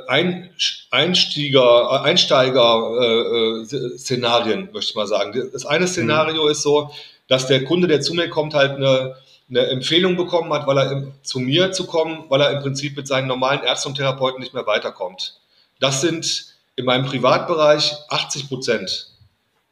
[0.07, 0.49] Ein,
[0.89, 5.49] Einsteiger, äh, Einsteiger-Szenarien, äh, möchte ich mal sagen.
[5.53, 6.51] Das eine Szenario mhm.
[6.51, 6.89] ist so,
[7.27, 9.15] dass der Kunde, der zu mir kommt, halt eine,
[9.49, 12.97] eine Empfehlung bekommen hat, weil er im, zu mir zu kommen, weil er im Prinzip
[12.97, 15.39] mit seinen normalen Ärzten und Therapeuten nicht mehr weiterkommt.
[15.79, 19.07] Das sind in meinem Privatbereich 80 Prozent.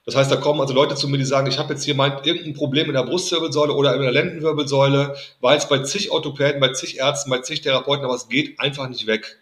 [0.06, 2.14] Das heißt, da kommen also Leute zu mir, die sagen, ich habe jetzt hier mein,
[2.24, 6.72] irgendein Problem in der Brustwirbelsäule oder in der Lendenwirbelsäule, war jetzt bei zig Orthopäden, bei
[6.72, 9.38] zig Ärzten, bei zig Therapeuten, aber es geht einfach nicht weg.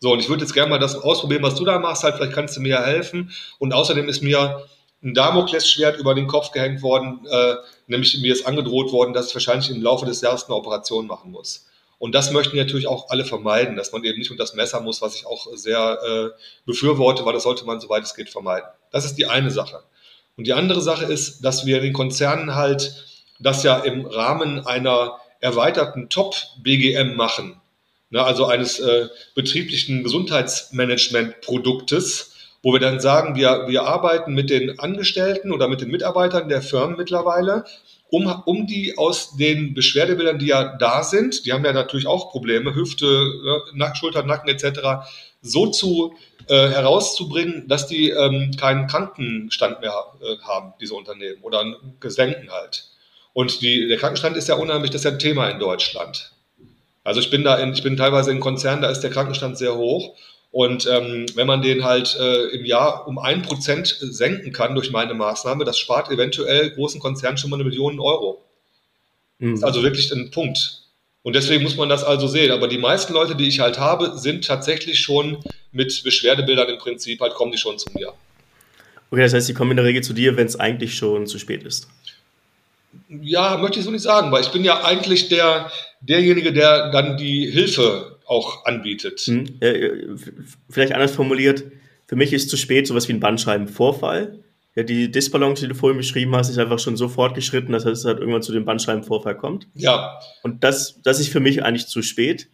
[0.00, 2.32] So, und ich würde jetzt gerne mal das ausprobieren, was du da machst, halt, vielleicht
[2.32, 3.30] kannst du mir ja helfen.
[3.58, 4.66] Und außerdem ist mir
[5.02, 7.54] ein Damoklesschwert über den Kopf gehängt worden, äh,
[7.86, 11.30] nämlich mir ist angedroht worden, dass ich wahrscheinlich im Laufe des Jahres eine Operation machen
[11.30, 11.66] muss.
[11.98, 15.02] Und das möchten natürlich auch alle vermeiden, dass man eben nicht unter das Messer muss,
[15.02, 18.68] was ich auch sehr äh, befürworte, weil das sollte man, soweit es geht, vermeiden.
[18.90, 19.82] Das ist die eine Sache.
[20.38, 23.04] Und die andere Sache ist, dass wir den Konzernen halt
[23.38, 27.60] das ja im Rahmen einer erweiterten Top-BGM machen,
[28.10, 34.78] ne, also eines äh, betrieblichen Gesundheitsmanagement-Produktes, wo wir dann sagen, wir, wir arbeiten mit den
[34.78, 37.64] Angestellten oder mit den Mitarbeitern der Firmen mittlerweile
[38.10, 42.30] um, um die aus den Beschwerdebildern, die ja da sind, die haben ja natürlich auch
[42.30, 45.08] Probleme, Hüfte, Nack, Schultern, Nacken etc.,
[45.42, 46.14] so zu
[46.48, 52.50] äh, herauszubringen, dass die ähm, keinen Krankenstand mehr äh, haben, diese Unternehmen, oder einen gesenkten
[52.50, 52.88] halt.
[53.32, 56.32] Und die, der Krankenstand ist ja unheimlich, das ist ja ein Thema in Deutschland.
[57.04, 59.74] Also ich bin da in, ich bin teilweise in Konzernen, da ist der Krankenstand sehr
[59.74, 60.16] hoch.
[60.52, 64.90] Und ähm, wenn man den halt äh, im Jahr um ein Prozent senken kann durch
[64.90, 68.42] meine Maßnahme, das spart eventuell großen Konzernen schon mal eine Million Euro.
[69.38, 69.52] Mhm.
[69.52, 70.82] Das ist also wirklich ein Punkt.
[71.22, 72.50] Und deswegen muss man das also sehen.
[72.50, 75.38] Aber die meisten Leute, die ich halt habe, sind tatsächlich schon
[75.70, 78.12] mit Beschwerdebildern im Prinzip, halt kommen die schon zu mir.
[79.10, 81.38] Okay, das heißt, die kommen in der Regel zu dir, wenn es eigentlich schon zu
[81.38, 81.88] spät ist.
[83.08, 87.16] Ja, möchte ich so nicht sagen, weil ich bin ja eigentlich der, derjenige, der dann
[87.16, 89.20] die Hilfe auch anbietet.
[89.20, 89.46] Hm,
[90.68, 91.64] vielleicht anders formuliert,
[92.06, 94.38] für mich ist zu spät sowas wie ein Bandscheibenvorfall.
[94.76, 98.04] Ja, die Disbalance, die du vorhin beschrieben hast, ist einfach schon so fortgeschritten, dass es
[98.04, 99.66] halt irgendwann zu dem Bandscheibenvorfall kommt.
[99.74, 100.20] Ja.
[100.42, 102.48] Und das, das ist für mich eigentlich zu spät,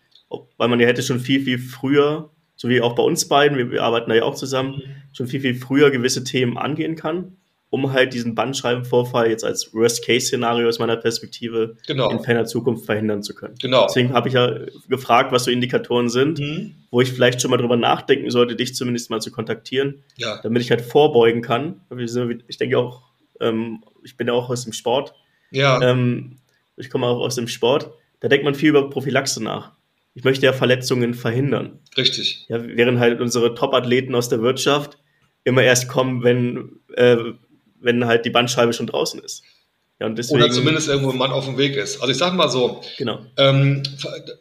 [0.57, 3.71] weil man ja hätte schon viel, viel früher, so wie auch bei uns beiden, wir,
[3.71, 7.37] wir arbeiten da ja auch zusammen, schon viel, viel früher gewisse Themen angehen kann
[7.71, 12.11] um halt diesen Bandscheibenvorfall jetzt als Worst-Case-Szenario aus meiner Perspektive genau.
[12.11, 13.57] in ferner Zukunft verhindern zu können.
[13.61, 13.87] Genau.
[13.87, 16.77] Deswegen habe ich ja gefragt, was so Indikatoren sind, mhm.
[16.91, 20.41] wo ich vielleicht schon mal drüber nachdenken sollte, dich zumindest mal zu kontaktieren, ja.
[20.43, 21.81] damit ich halt vorbeugen kann.
[22.47, 23.03] Ich denke auch,
[23.41, 25.15] ähm, ich bin ja auch aus dem Sport.
[25.51, 25.81] Ja.
[25.83, 26.39] Ähm,
[26.77, 27.91] ich komme auch aus dem Sport.
[28.21, 29.73] Da denkt man viel über Prophylaxe nach.
[30.15, 31.81] Ich möchte ja Verletzungen verhindern.
[31.97, 32.47] Richtig.
[32.49, 34.99] Ja, während halt unsere Top-Athleten aus der Wirtschaft
[35.45, 37.17] immer erst kommen, wenn äh,
[37.81, 39.43] wenn halt die Bandscheibe schon draußen ist.
[39.99, 42.01] Ja, deswegen, Oder zumindest irgendwo ein Mann auf dem Weg ist.
[42.01, 43.21] Also ich sag mal so, genau.
[43.39, 43.83] ähm,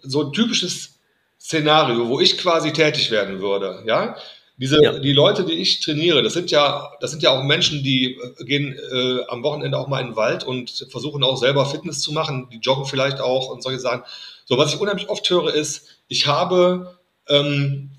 [0.02, 1.00] so ein typisches
[1.40, 4.18] Szenario, wo ich quasi tätig werden würde, ja.
[4.58, 4.98] Diese, ja.
[5.00, 8.46] die Leute, die ich trainiere, das sind ja, das sind ja auch Menschen, die äh,
[8.46, 12.14] gehen äh, am Wochenende auch mal in den Wald und versuchen auch selber Fitness zu
[12.14, 14.04] machen, die joggen vielleicht auch und solche Sachen.
[14.46, 17.92] So, was ich unheimlich oft höre, ist, ich habe ähm,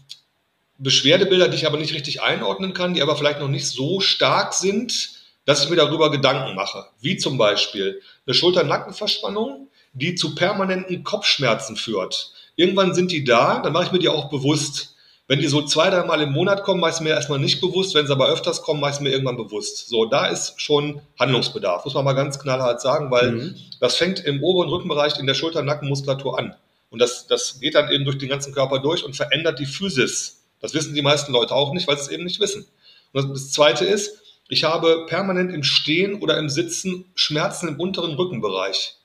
[0.79, 4.55] Beschwerdebilder, die ich aber nicht richtig einordnen kann, die aber vielleicht noch nicht so stark
[4.55, 5.11] sind,
[5.47, 6.85] dass ich mir darüber Gedanken mache.
[7.01, 12.33] Wie zum Beispiel eine Schulter-Nackenverspannung, die zu permanenten Kopfschmerzen führt.
[12.57, 14.95] Irgendwann sind die da, dann mache ich mir die auch bewusst.
[15.29, 17.61] Wenn die so zwei, drei Mal im Monat kommen, mache ich es mir erstmal nicht
[17.61, 17.95] bewusst.
[17.95, 19.89] Wenn sie aber öfters kommen, mache ich es mir irgendwann bewusst.
[19.89, 23.55] So, da ist schon Handlungsbedarf, muss man mal ganz knallhart sagen, weil mhm.
[23.81, 26.55] das fängt im oberen Rückenbereich in der Schulter-Nackenmuskulatur an.
[26.91, 30.45] Und das, das geht dann eben durch den ganzen Körper durch und verändert die Physis.
[30.61, 32.67] Das wissen die meisten Leute auch nicht, weil sie es eben nicht wissen.
[33.13, 38.15] Und das Zweite ist, ich habe permanent im Stehen oder im Sitzen Schmerzen im unteren
[38.15, 38.97] Rückenbereich.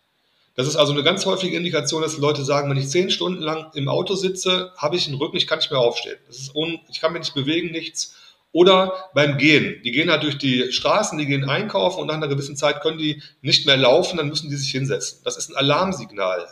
[0.55, 3.71] Das ist also eine ganz häufige Indikation, dass Leute sagen, wenn ich zehn Stunden lang
[3.73, 6.17] im Auto sitze, habe ich einen Rücken, ich kann nicht mehr aufstehen.
[6.27, 8.15] Das ist un ich kann mich nicht bewegen, nichts.
[8.51, 9.81] Oder beim Gehen.
[9.83, 12.97] Die gehen halt durch die Straßen, die gehen einkaufen und nach einer gewissen Zeit können
[12.97, 15.21] die nicht mehr laufen, dann müssen die sich hinsetzen.
[15.23, 16.47] Das ist ein Alarmsignal.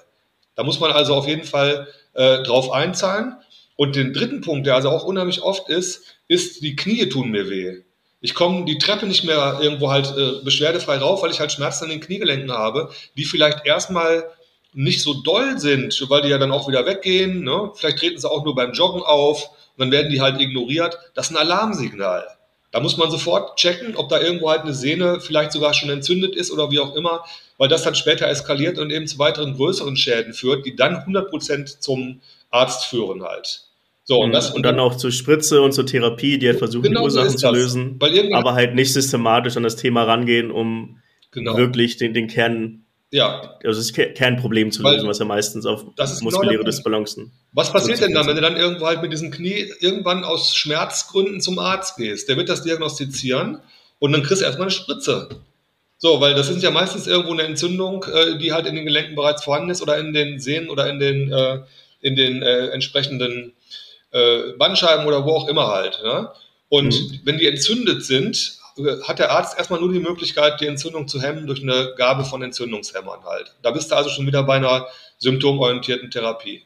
[0.56, 3.36] Da muss man also auf jeden Fall äh, drauf einzahlen.
[3.76, 7.50] Und den dritten Punkt, der also auch unheimlich oft ist, ist, die Knie tun mir
[7.50, 7.84] weh.
[8.22, 11.86] Ich komme die Treppe nicht mehr irgendwo halt äh, beschwerdefrei rauf, weil ich halt Schmerzen
[11.86, 14.26] an den Kniegelenken habe, die vielleicht erstmal
[14.74, 17.44] nicht so doll sind, weil die ja dann auch wieder weggehen.
[17.44, 17.72] Ne?
[17.76, 20.98] Vielleicht treten sie auch nur beim Joggen auf und dann werden die halt ignoriert.
[21.16, 22.28] Das ist ein Alarmsignal.
[22.72, 26.36] Da muss man sofort checken, ob da irgendwo halt eine Sehne vielleicht sogar schon entzündet
[26.36, 27.26] ist oder wie auch immer,
[27.58, 31.80] weil das dann später eskaliert und eben zu weiteren größeren Schäden führt, die dann 100%
[31.80, 33.69] zum Arzt führen halt.
[34.10, 37.02] So, und, das, und dann auch zur Spritze und zur Therapie, die halt versuchen, genau
[37.02, 38.00] die Ursachen so zu lösen,
[38.34, 40.98] aber halt nicht systematisch an das Thema rangehen, um
[41.30, 41.56] genau.
[41.56, 43.56] wirklich den, den Kern, ja.
[43.64, 47.34] also das Kernproblem zu lösen, Weil was ja meistens auf genau muskuläre genau Disbalancen.
[47.54, 51.40] Was passiert denn dann, wenn du dann irgendwo halt mit diesem Knie irgendwann aus Schmerzgründen
[51.40, 52.30] zum Arzt gehst?
[52.30, 53.60] Der wird das diagnostizieren
[54.00, 55.30] und dann kriegst du erstmal eine Spritze.
[56.00, 59.14] So, weil das ist ja meistens irgendwo eine Entzündung, äh, die halt in den Gelenken
[59.14, 61.60] bereits vorhanden ist oder in den Sehnen oder in den, äh,
[62.02, 63.54] in den äh, entsprechenden
[64.12, 66.00] äh, Bandscheiben oder wo auch immer halt.
[66.04, 66.32] Ne?
[66.70, 67.20] Und mhm.
[67.24, 68.60] wenn die entzündet sind,
[69.04, 72.42] hat der Arzt erstmal nur die Möglichkeit, die Entzündung zu hemmen durch eine Gabe von
[72.42, 73.54] Entzündungshemmern halt.
[73.62, 76.64] Da bist du also schon wieder bei einer symptomorientierten Therapie.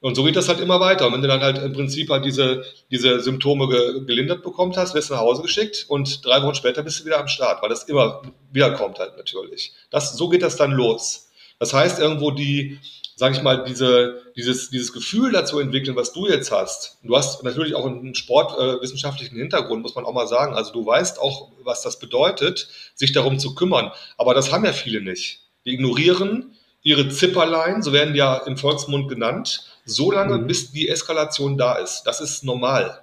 [0.00, 1.06] Und so geht das halt immer weiter.
[1.06, 4.94] Und wenn du dann halt im Prinzip halt diese, diese Symptome ge gelindert bekommt hast,
[4.94, 7.70] wirst du nach Hause geschickt und drei Wochen später bist du wieder am Start, weil
[7.70, 8.20] das immer
[8.52, 9.72] wiederkommt halt natürlich.
[9.90, 11.30] Das, so geht das dann los.
[11.58, 12.80] Das heißt, irgendwo die,
[13.16, 16.98] sag ich mal, diese, dieses, dieses Gefühl dazu entwickeln, was du jetzt hast.
[17.02, 20.54] Du hast natürlich auch einen sportwissenschaftlichen äh, Hintergrund, muss man auch mal sagen.
[20.54, 23.92] Also du weißt auch, was das bedeutet, sich darum zu kümmern.
[24.16, 25.40] Aber das haben ja viele nicht.
[25.64, 30.46] Die ignorieren ihre Zipperlein, so werden die ja im Volksmund genannt, so lange, mhm.
[30.46, 32.02] bis die Eskalation da ist.
[32.04, 33.02] Das ist normal,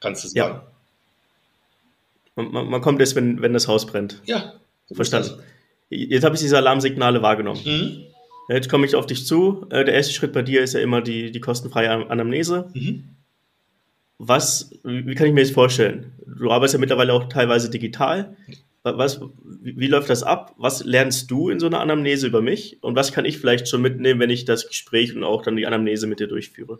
[0.00, 0.60] kannst du sagen.
[2.36, 2.42] Ja.
[2.42, 4.22] Man, man, kommt erst, wenn, wenn das Haus brennt.
[4.24, 4.54] Ja.
[4.92, 5.42] Verstanden.
[5.90, 7.60] Jetzt habe ich diese Alarmsignale wahrgenommen.
[7.64, 8.06] Mhm.
[8.48, 9.66] Jetzt komme ich auf dich zu.
[9.70, 12.70] Äh, der erste Schritt bei dir ist ja immer die, die kostenfreie Anamnese.
[12.72, 13.04] Mhm.
[14.18, 16.12] Was, wie kann ich mir das vorstellen?
[16.26, 18.36] Du arbeitest ja mittlerweile auch teilweise digital.
[18.82, 20.54] Was, wie, wie, läuft das ab?
[20.56, 22.78] Was lernst du in so einer Anamnese über mich?
[22.82, 25.66] Und was kann ich vielleicht schon mitnehmen, wenn ich das Gespräch und auch dann die
[25.66, 26.78] Anamnese mit dir durchführe?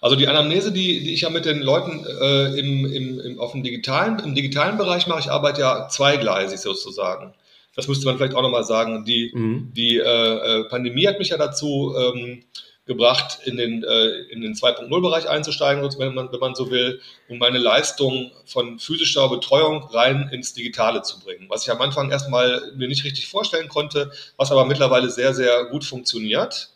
[0.00, 3.52] Also die Anamnese, die, die ich ja mit den Leuten äh, im, im, im, auf
[3.52, 7.34] dem digitalen, im digitalen Bereich mache, ich arbeite ja zweigleisig sozusagen.
[7.76, 9.04] Das müsste man vielleicht auch nochmal sagen.
[9.04, 9.72] Die, mhm.
[9.74, 12.44] die äh, äh, Pandemie hat mich ja dazu ähm,
[12.86, 17.38] gebracht, in den, äh, in den 2.0-Bereich einzusteigen, wenn man, wenn man so will, um
[17.38, 21.46] meine Leistung von physischer Betreuung rein ins Digitale zu bringen.
[21.48, 25.64] Was ich am Anfang erstmal mir nicht richtig vorstellen konnte, was aber mittlerweile sehr, sehr
[25.66, 26.70] gut funktioniert.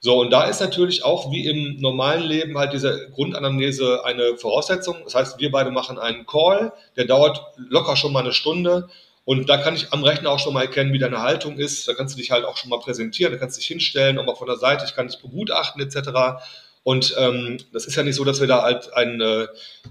[0.00, 4.96] So, und da ist natürlich auch wie im normalen Leben halt diese Grundanamnese eine Voraussetzung.
[5.04, 8.88] Das heißt, wir beide machen einen Call, der dauert locker schon mal eine Stunde
[9.24, 11.86] und da kann ich am Rechner auch schon mal erkennen, wie deine Haltung ist.
[11.86, 14.26] Da kannst du dich halt auch schon mal präsentieren, da kannst du dich hinstellen, auch
[14.26, 16.42] mal von der Seite, ich kann dich begutachten etc.
[16.82, 19.46] Und ähm, das ist ja nicht so, dass wir da halt einen, äh,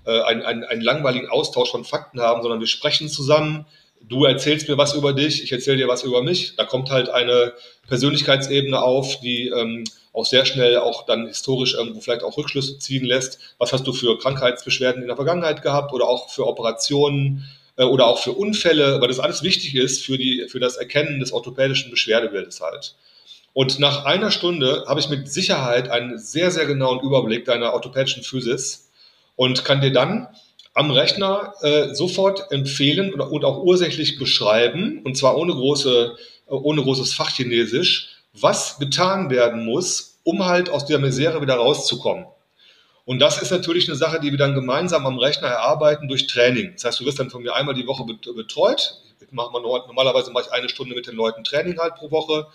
[0.05, 3.65] einen, einen, einen langweiligen Austausch von Fakten haben, sondern wir sprechen zusammen.
[4.01, 6.57] Du erzählst mir was über dich, ich erzähle dir was über mich.
[6.57, 7.53] Da kommt halt eine
[7.87, 13.05] Persönlichkeitsebene auf, die ähm, auch sehr schnell auch dann historisch irgendwo vielleicht auch Rückschlüsse ziehen
[13.05, 13.39] lässt.
[13.57, 17.47] Was hast du für Krankheitsbeschwerden in der Vergangenheit gehabt oder auch für Operationen?
[17.81, 21.19] Äh, oder auch für Unfälle, weil das alles wichtig ist für, die, für das Erkennen
[21.19, 22.95] des orthopädischen Beschwerdebildes halt.
[23.53, 28.23] Und nach einer Stunde habe ich mit Sicherheit einen sehr, sehr genauen Überblick deiner orthopädischen
[28.23, 28.89] Physis
[29.35, 30.27] und kann dir dann
[30.73, 36.15] am Rechner äh, sofort empfehlen und, auch ursächlich beschreiben, und zwar ohne, große,
[36.47, 42.25] äh, ohne großes Fachchinesisch, was getan werden muss, um halt aus der Misere wieder rauszukommen.
[43.11, 46.71] Und das ist natürlich eine Sache, die wir dann gemeinsam am Rechner erarbeiten durch Training.
[46.75, 49.01] Das heißt, du wirst dann von mir einmal die Woche betreut.
[49.31, 52.47] normalerweise mache ich eine Stunde mit den Leuten Training halt pro Woche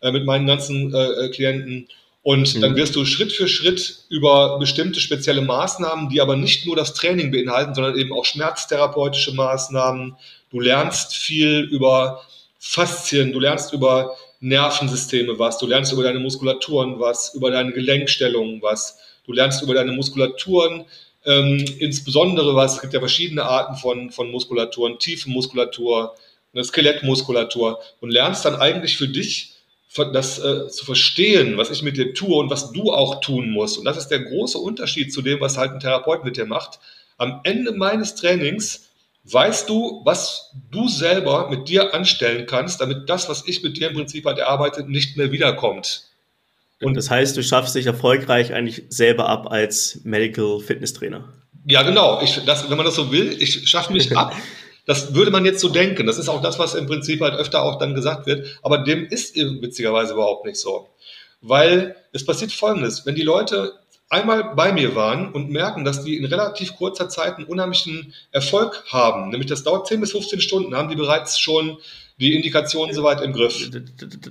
[0.00, 1.86] äh, mit meinen ganzen äh, Klienten.
[2.22, 2.62] Und mhm.
[2.62, 6.94] dann wirst du Schritt für Schritt über bestimmte spezielle Maßnahmen, die aber nicht nur das
[6.94, 10.16] Training beinhalten, sondern eben auch schmerztherapeutische Maßnahmen.
[10.48, 12.22] Du lernst viel über
[12.58, 18.62] Faszien, du lernst über Nervensysteme was, du lernst über deine Muskulaturen was, über deine Gelenkstellungen
[18.62, 20.84] was Du lernst über deine Muskulaturen,
[21.24, 26.14] ähm, insbesondere was, es gibt ja verschiedene Arten von, von Muskulaturen, Tiefenmuskulatur,
[26.52, 29.54] eine Skelettmuskulatur und lernst dann eigentlich für dich
[30.12, 33.76] das äh, zu verstehen, was ich mit dir tue und was du auch tun musst.
[33.76, 36.78] Und das ist der große Unterschied zu dem, was halt ein Therapeut mit dir macht.
[37.18, 38.88] Am Ende meines Trainings
[39.24, 43.88] weißt du, was du selber mit dir anstellen kannst, damit das, was ich mit dir
[43.88, 46.09] im Prinzip halt erarbeite, nicht mehr wiederkommt.
[46.82, 51.28] Und das heißt, du schaffst dich erfolgreich eigentlich selber ab als Medical Fitness Trainer.
[51.66, 52.20] Ja, genau.
[52.22, 54.34] Ich, das, wenn man das so will, ich schaffe mich ab.
[54.86, 56.06] Das würde man jetzt so denken.
[56.06, 58.58] Das ist auch das, was im Prinzip halt öfter auch dann gesagt wird.
[58.62, 60.88] Aber dem ist witzigerweise überhaupt nicht so.
[61.42, 63.04] Weil es passiert Folgendes.
[63.04, 63.74] Wenn die Leute
[64.08, 68.84] einmal bei mir waren und merken, dass die in relativ kurzer Zeit einen unheimlichen Erfolg
[68.88, 71.78] haben, nämlich das dauert 10 bis 15 Stunden, haben die bereits schon
[72.20, 73.70] die Indikationen soweit im Griff.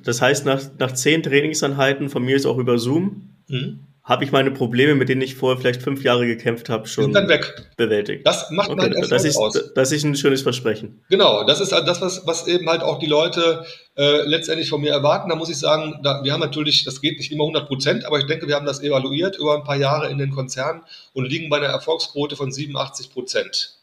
[0.03, 3.79] Das heißt, nach, nach zehn Trainingseinheiten, von mir ist auch über Zoom, mhm.
[4.03, 7.27] habe ich meine Probleme, mit denen ich vorher vielleicht fünf Jahre gekämpft habe, schon dann
[7.27, 7.67] weg.
[7.77, 8.27] bewältigt.
[8.27, 9.71] Das macht okay, man das ist, aus.
[9.73, 11.03] Das ist ein schönes Versprechen.
[11.09, 13.65] Genau, das ist das, was, was eben halt auch die Leute
[13.97, 15.29] äh, letztendlich von mir erwarten.
[15.29, 18.19] Da muss ich sagen, da, wir haben natürlich, das geht nicht immer 100 Prozent, aber
[18.19, 21.49] ich denke, wir haben das evaluiert über ein paar Jahre in den Konzernen und liegen
[21.49, 23.78] bei einer Erfolgsquote von 87 Prozent.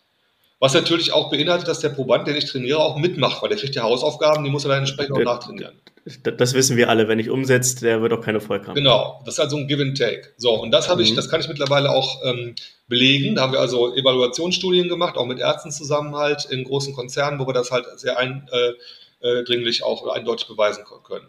[0.58, 3.74] Was natürlich auch beinhaltet, dass der Proband, den ich trainiere, auch mitmacht, weil der kriegt
[3.74, 5.74] ja Hausaufgaben, die muss er dann entsprechend auch nachtrainieren.
[6.22, 7.08] Das wissen wir alle.
[7.08, 8.74] Wenn ich umsetzt, der wird auch keine Erfolg haben.
[8.74, 10.32] Genau, das ist also ein Give and Take.
[10.36, 11.08] So, und das habe mhm.
[11.08, 12.54] ich, das kann ich mittlerweile auch ähm,
[12.86, 13.34] belegen.
[13.34, 17.46] Da haben wir also Evaluationsstudien gemacht, auch mit Ärzten zusammen halt in großen Konzernen, wo
[17.46, 21.26] wir das halt sehr eindringlich äh, äh, auch eindeutig beweisen können.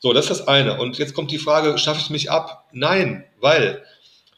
[0.00, 0.78] So, das ist das eine.
[0.78, 2.68] Und jetzt kommt die Frage, schaffe ich mich ab?
[2.72, 3.82] Nein, weil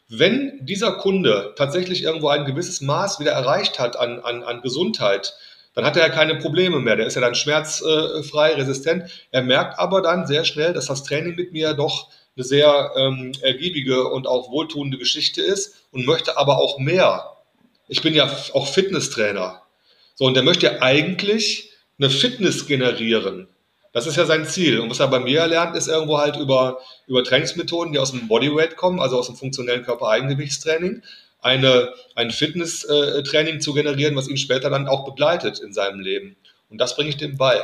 [0.09, 5.33] wenn dieser Kunde tatsächlich irgendwo ein gewisses Maß wieder erreicht hat an, an, an Gesundheit,
[5.75, 6.95] dann hat er ja keine Probleme mehr.
[6.95, 9.03] Der ist ja dann schmerzfrei, resistent.
[9.31, 13.33] Er merkt aber dann sehr schnell, dass das Training mit mir doch eine sehr ähm,
[13.41, 17.37] ergiebige und auch wohltuende Geschichte ist und möchte aber auch mehr.
[17.87, 19.61] Ich bin ja auch Fitnesstrainer.
[20.15, 23.47] So, und der möchte ja eigentlich eine Fitness generieren.
[23.91, 24.79] Das ist ja sein Ziel.
[24.79, 28.27] Und was er bei mir lernt, ist irgendwo halt über, über Trainingsmethoden, die aus dem
[28.27, 31.01] Bodyweight kommen, also aus dem funktionellen Körpereigengewichtstraining,
[31.41, 36.35] eine, ein Fitness-Training äh, zu generieren, was ihn später dann auch begleitet in seinem Leben.
[36.69, 37.61] Und das bringe ich dem bei.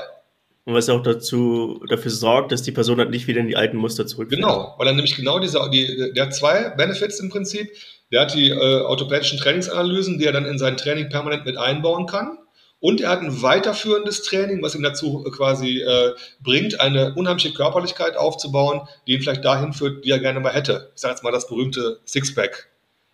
[0.66, 3.78] Und was auch dazu, dafür sorgt, dass die Person dann nicht wieder in die alten
[3.78, 4.42] Muster zurückfällt.
[4.42, 7.70] Genau, weil er nämlich genau diese, die, der hat zwei Benefits im Prinzip.
[8.12, 12.08] Der hat die äh, orthopädischen Trainingsanalysen, die er dann in sein Training permanent mit einbauen
[12.08, 12.40] kann.
[12.86, 17.52] Und er hat ein weiterführendes Training, was ihn dazu äh, quasi äh, bringt, eine unheimliche
[17.52, 20.92] Körperlichkeit aufzubauen, die ihn vielleicht dahin führt, die er gerne mal hätte.
[20.94, 22.70] Ich sage jetzt mal das berühmte Sixpack.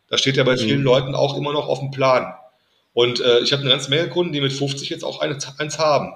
[0.10, 0.86] Das steht ja bei vielen mhm.
[0.86, 2.34] Leuten auch immer noch auf dem Plan.
[2.92, 5.80] Und äh, ich habe eine ganze Menge Kunden, die mit 50 jetzt auch eins, eins
[5.80, 6.16] haben.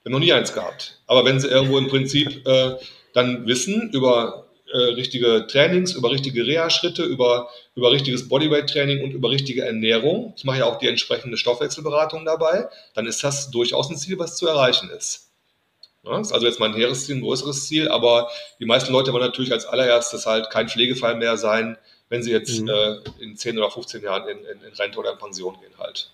[0.00, 1.00] Ich habe noch nie eins gehabt.
[1.06, 2.74] Aber wenn sie irgendwo im Prinzip äh,
[3.14, 9.30] dann wissen über äh, richtige Trainings, über richtige Reha-Schritte, über, über richtiges Bodyweight-Training und über
[9.30, 13.96] richtige Ernährung, ich mache ja auch die entsprechende Stoffwechselberatung dabei, dann ist das durchaus ein
[13.96, 15.30] Ziel, was zu erreichen ist.
[16.04, 19.12] Ja, das ist also jetzt mein hehres Ziel, ein größeres Ziel, aber die meisten Leute
[19.12, 21.76] wollen natürlich als allererstes halt kein Pflegefall mehr sein,
[22.08, 22.68] wenn sie jetzt mhm.
[22.68, 26.10] äh, in 10 oder 15 Jahren in, in, in Rente oder in Pension gehen halt.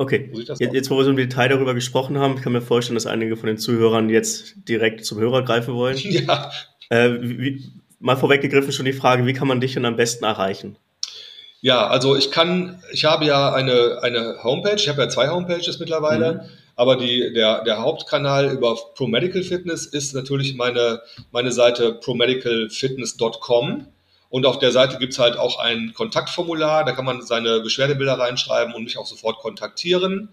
[0.00, 3.06] Okay, jetzt, jetzt, wo wir so im Detail darüber gesprochen haben, kann mir vorstellen, dass
[3.06, 5.98] einige von den Zuhörern jetzt direkt zum Hörer greifen wollen.
[6.04, 6.52] Ja.
[6.88, 7.70] Äh, wie,
[8.00, 10.76] mal vorweggegriffen schon die Frage, wie kann man dich denn am besten erreichen?
[11.60, 15.80] Ja, also ich kann, ich habe ja eine, eine Homepage, ich habe ja zwei Homepages
[15.80, 16.40] mittlerweile, mhm.
[16.76, 21.00] aber die, der, der Hauptkanal über ProMedical Fitness ist natürlich meine,
[21.32, 23.88] meine Seite promedicalfitness.com.
[24.30, 28.74] Und auf der Seite gibt's halt auch ein Kontaktformular, da kann man seine Beschwerdebilder reinschreiben
[28.74, 30.28] und mich auch sofort kontaktieren.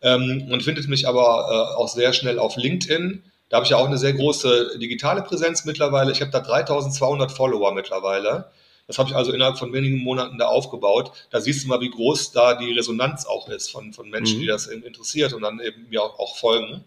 [0.00, 3.22] Ähm, man findet mich aber äh, auch sehr schnell auf LinkedIn.
[3.54, 6.10] Da habe ich ja auch eine sehr große digitale Präsenz mittlerweile.
[6.10, 8.50] Ich habe da 3200 Follower mittlerweile.
[8.88, 11.12] Das habe ich also innerhalb von wenigen Monaten da aufgebaut.
[11.30, 14.40] Da siehst du mal, wie groß da die Resonanz auch ist von, von Menschen, mhm.
[14.40, 16.82] die das interessiert und dann eben mir auch, auch folgen.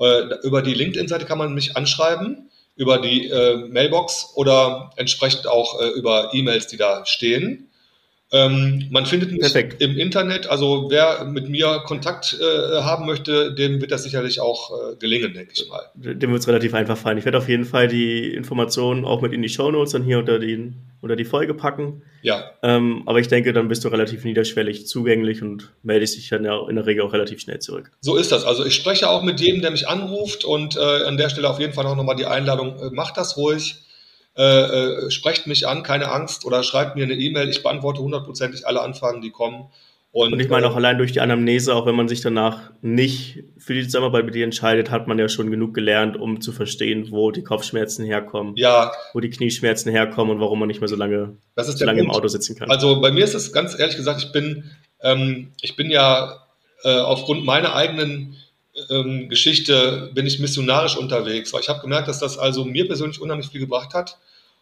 [0.00, 5.78] Äh, über die LinkedIn-Seite kann man mich anschreiben über die äh, Mailbox oder entsprechend auch
[5.78, 7.67] äh, über E-Mails, die da stehen.
[8.30, 9.80] Ähm, man findet mich Perfekt.
[9.80, 14.70] im Internet, also wer mit mir Kontakt äh, haben möchte, dem wird das sicherlich auch
[14.70, 15.82] äh, gelingen, denke ich mal.
[15.94, 17.16] Dem wird es relativ einfach fallen.
[17.16, 20.18] Ich werde auf jeden Fall die Informationen auch mit in die Show Notes dann hier
[20.18, 22.02] unter, den, unter die Folge packen.
[22.20, 22.50] Ja.
[22.62, 26.68] Ähm, aber ich denke, dann bist du relativ niederschwellig zugänglich und meldest dich dann ja
[26.68, 27.90] in der Regel auch relativ schnell zurück.
[28.02, 28.44] So ist das.
[28.44, 31.60] Also ich spreche auch mit jedem, der mich anruft und äh, an der Stelle auf
[31.60, 33.87] jeden Fall auch nochmal die Einladung, äh, macht das ruhig
[34.38, 37.48] äh, äh, sprecht mich an, keine Angst, oder schreibt mir eine E-Mail.
[37.48, 39.66] Ich beantworte hundertprozentig alle Anfragen, die kommen.
[40.12, 43.42] Und, und, ich meine auch allein durch die Anamnese, auch wenn man sich danach nicht
[43.58, 47.08] für die Zusammenarbeit mit dir entscheidet, hat man ja schon genug gelernt, um zu verstehen,
[47.10, 48.92] wo die Kopfschmerzen herkommen, ja.
[49.12, 52.28] wo die Knieschmerzen herkommen und warum man nicht mehr so lange, so lange im Auto
[52.28, 52.70] sitzen kann.
[52.70, 54.70] Also bei mir ist es ganz ehrlich gesagt, ich bin,
[55.02, 56.46] ähm, ich bin ja
[56.84, 58.36] äh, aufgrund meiner eigenen
[58.88, 63.20] ähm, Geschichte bin ich missionarisch unterwegs, weil ich habe gemerkt, dass das also mir persönlich
[63.20, 64.16] unheimlich viel gebracht hat.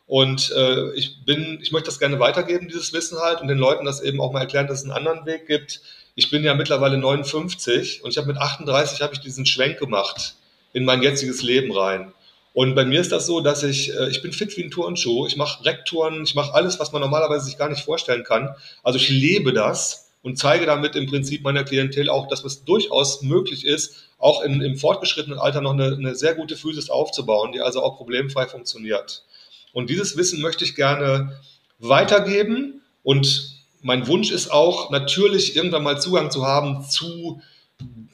[0.06, 3.84] Und äh, ich bin, ich möchte das gerne weitergeben, dieses Wissen halt, und den Leuten
[3.84, 5.80] das eben auch mal erklären, dass es einen anderen Weg gibt.
[6.14, 10.36] Ich bin ja mittlerweile 59 und ich habe mit 38 habe ich diesen Schwenk gemacht
[10.72, 12.12] in mein jetziges Leben rein.
[12.56, 15.26] Und bei mir ist das so, dass ich, äh, ich bin fit wie ein Turnschuh.
[15.26, 18.54] Ich mache Rekturen, ich mache alles, was man normalerweise sich gar nicht vorstellen kann.
[18.82, 23.20] Also ich lebe das und zeige damit im Prinzip meiner Klientel auch, dass es durchaus
[23.22, 27.60] möglich ist, auch in, im fortgeschrittenen Alter noch eine, eine sehr gute Physis aufzubauen, die
[27.60, 29.24] also auch problemfrei funktioniert.
[29.72, 31.40] Und dieses Wissen möchte ich gerne
[31.78, 32.82] weitergeben.
[33.02, 37.40] Und mein Wunsch ist auch, natürlich irgendwann mal Zugang zu haben zu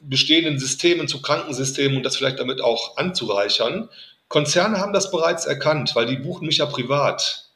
[0.03, 3.88] bestehenden Systemen, zu Krankensystemen und das vielleicht damit auch anzureichern.
[4.28, 7.50] Konzerne haben das bereits erkannt, weil die buchen mich ja privat.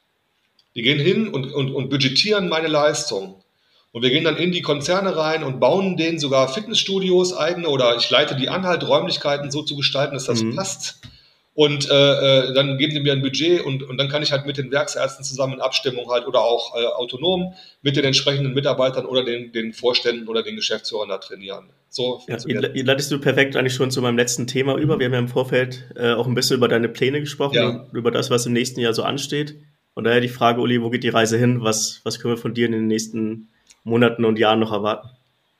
[0.75, 3.43] Die gehen hin und, und, und budgetieren meine Leistung.
[3.91, 7.97] Und wir gehen dann in die Konzerne rein und bauen denen sogar Fitnessstudios eigene oder
[7.97, 10.55] ich leite die an, halt Räumlichkeiten so zu gestalten, dass das mhm.
[10.55, 10.99] passt.
[11.57, 11.93] Und äh,
[12.49, 14.69] äh, dann geben die mir ein Budget und, und dann kann ich halt mit den
[14.69, 19.51] Werksärzten zusammen in Abstimmung halt oder auch äh, autonom mit den entsprechenden Mitarbeitern oder den,
[19.53, 21.71] den Vorständen oder den Geschäftsführern da trainieren.
[21.89, 24.99] So ja, ihr leitest du perfekt eigentlich schon zu meinem letzten Thema über.
[24.99, 27.87] Wir haben ja im Vorfeld äh, auch ein bisschen über deine Pläne gesprochen, ja.
[27.91, 29.55] über das, was im nächsten Jahr so ansteht.
[29.95, 31.63] Und daher die Frage, Uli, wo geht die Reise hin?
[31.63, 33.49] Was, was können wir von dir in den nächsten
[33.83, 35.09] Monaten und Jahren noch erwarten?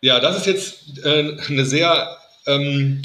[0.01, 3.01] Ja, das ist jetzt äh, eine sehr ähm,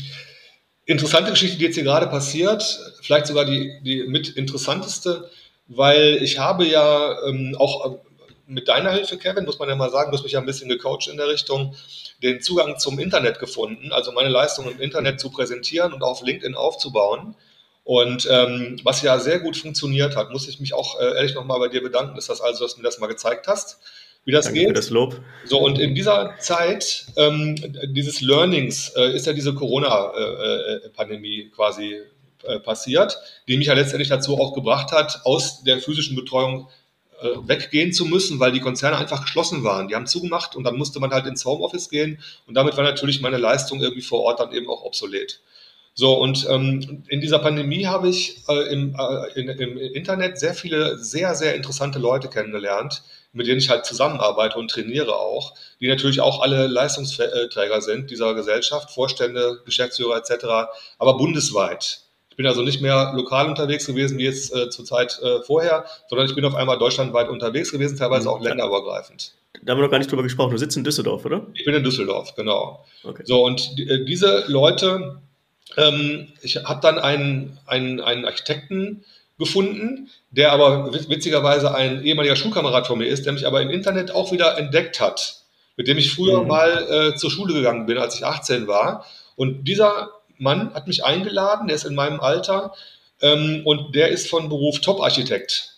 [0.87, 2.63] interessante Geschichte, die jetzt hier gerade passiert,
[3.03, 5.31] vielleicht sogar die, die mit interessanteste,
[5.69, 7.99] weil ich habe ja ähm, auch äh,
[8.47, 10.69] mit deiner Hilfe, Kevin, muss man ja mal sagen, du hast mich ja ein bisschen
[10.69, 11.75] gecoacht in der Richtung,
[12.23, 16.55] den Zugang zum Internet gefunden, also meine Leistung im Internet zu präsentieren und auf LinkedIn
[16.55, 17.35] aufzubauen.
[17.85, 21.59] Und ähm, was ja sehr gut funktioniert hat, muss ich mich auch äh, ehrlich nochmal
[21.59, 23.81] bei dir bedanken, ist das also, dass du mir das mal gezeigt hast,
[24.25, 24.69] wie das Danke geht.
[24.69, 25.21] Für das Lob.
[25.45, 27.57] So, und in dieser Zeit ähm,
[27.89, 32.01] dieses Learnings äh, ist ja diese Corona-Pandemie äh, quasi
[32.45, 33.19] äh, passiert,
[33.49, 36.69] die mich ja letztendlich dazu auch gebracht hat, aus der physischen Betreuung
[37.21, 39.89] äh, weggehen zu müssen, weil die Konzerne einfach geschlossen waren.
[39.89, 43.21] Die haben zugemacht und dann musste man halt ins Homeoffice gehen und damit war natürlich
[43.21, 45.41] meine Leistung irgendwie vor Ort dann eben auch obsolet.
[45.95, 50.55] So, und ähm, in dieser Pandemie habe ich äh, im, äh, in, im Internet sehr
[50.55, 53.03] viele sehr, sehr interessante Leute kennengelernt,
[53.33, 58.35] mit denen ich halt zusammenarbeite und trainiere auch, die natürlich auch alle Leistungsträger sind dieser
[58.35, 60.45] Gesellschaft, Vorstände, Geschäftsführer etc.,
[60.99, 62.01] aber bundesweit.
[62.31, 65.85] Ich bin also nicht mehr lokal unterwegs gewesen wie jetzt äh, zur Zeit äh, vorher,
[66.09, 69.35] sondern ich bin auf einmal deutschlandweit unterwegs gewesen, teilweise auch länderübergreifend.
[69.63, 70.51] Da haben wir noch gar nicht drüber gesprochen.
[70.51, 71.47] Du sitzt in Düsseldorf, oder?
[71.55, 72.85] Ich bin in Düsseldorf, genau.
[73.05, 73.23] Okay.
[73.27, 75.21] So, und die, äh, diese Leute
[75.77, 79.05] ähm, ich habe dann einen, einen, einen Architekten
[79.43, 84.15] gefunden, der aber witzigerweise ein ehemaliger Schulkamerad von mir ist, der mich aber im Internet
[84.15, 85.43] auch wieder entdeckt hat,
[85.77, 86.49] mit dem ich früher mhm.
[86.49, 89.05] mal äh, zur Schule gegangen bin, als ich 18 war.
[89.37, 92.73] Und dieser Mann hat mich eingeladen, der ist in meinem Alter
[93.21, 95.73] ähm, und der ist von Beruf Top-Architekt.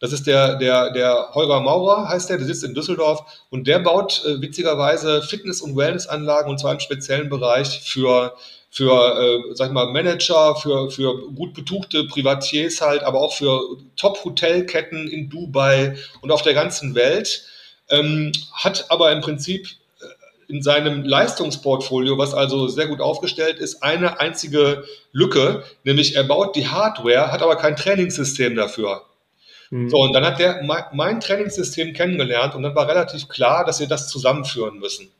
[0.00, 3.78] Das ist der, der, der Holger Maurer, heißt der, der sitzt in Düsseldorf und der
[3.78, 8.34] baut äh, witzigerweise Fitness- und Wellnessanlagen und zwar im speziellen Bereich für
[8.72, 13.60] für, äh, sag ich mal, Manager, für, für gut betuchte Privatiers halt, aber auch für
[13.96, 17.44] Top-Hotelketten in Dubai und auf der ganzen Welt,
[17.90, 19.68] ähm, hat aber im Prinzip
[20.00, 20.06] äh,
[20.48, 26.56] in seinem Leistungsportfolio, was also sehr gut aufgestellt ist, eine einzige Lücke, nämlich er baut
[26.56, 29.02] die Hardware, hat aber kein Trainingssystem dafür.
[29.68, 29.90] Mhm.
[29.90, 30.62] So, und dann hat der
[30.94, 35.10] mein Trainingssystem kennengelernt und dann war relativ klar, dass wir das zusammenführen müssen.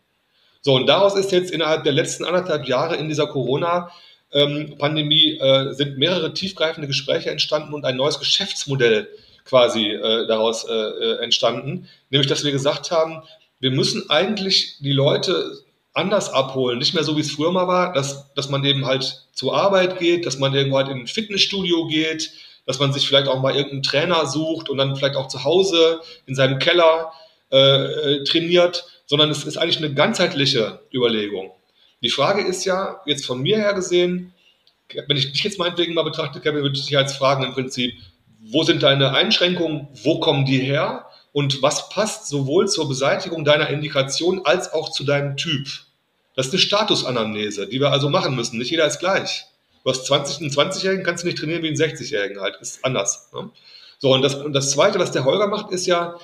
[0.62, 5.98] So, und daraus ist jetzt innerhalb der letzten anderthalb Jahre in dieser Corona-Pandemie äh, sind
[5.98, 9.08] mehrere tiefgreifende Gespräche entstanden und ein neues Geschäftsmodell
[9.44, 11.88] quasi äh, daraus äh, äh, entstanden.
[12.10, 13.22] Nämlich, dass wir gesagt haben,
[13.58, 15.58] wir müssen eigentlich die Leute
[15.94, 16.78] anders abholen.
[16.78, 19.98] Nicht mehr so, wie es früher mal war, dass, dass man eben halt zur Arbeit
[19.98, 22.30] geht, dass man irgendwo halt in ein Fitnessstudio geht,
[22.66, 26.00] dass man sich vielleicht auch mal irgendeinen Trainer sucht und dann vielleicht auch zu Hause
[26.26, 27.12] in seinem Keller
[27.50, 31.50] äh, äh trainiert, sondern es ist eigentlich eine ganzheitliche Überlegung.
[32.02, 34.32] Die Frage ist ja, jetzt von mir her gesehen,
[35.06, 37.92] wenn ich dich jetzt meinetwegen mal betrachte, Kevin, würde ich dich als fragen im Prinzip,
[38.40, 43.68] wo sind deine Einschränkungen, wo kommen die her und was passt sowohl zur Beseitigung deiner
[43.68, 45.68] Indikation als auch zu deinem Typ?
[46.34, 48.56] Das ist eine Statusanamnese, die wir also machen müssen.
[48.56, 49.44] Nicht jeder ist gleich.
[49.84, 52.56] Du hast 20, einen 20-Jährigen kannst du nicht trainieren wie einen 60-Jährigen halt.
[52.62, 53.28] Ist anders.
[53.34, 53.50] Ne?
[53.98, 56.18] So, und das, und das Zweite, was der Holger macht, ist ja,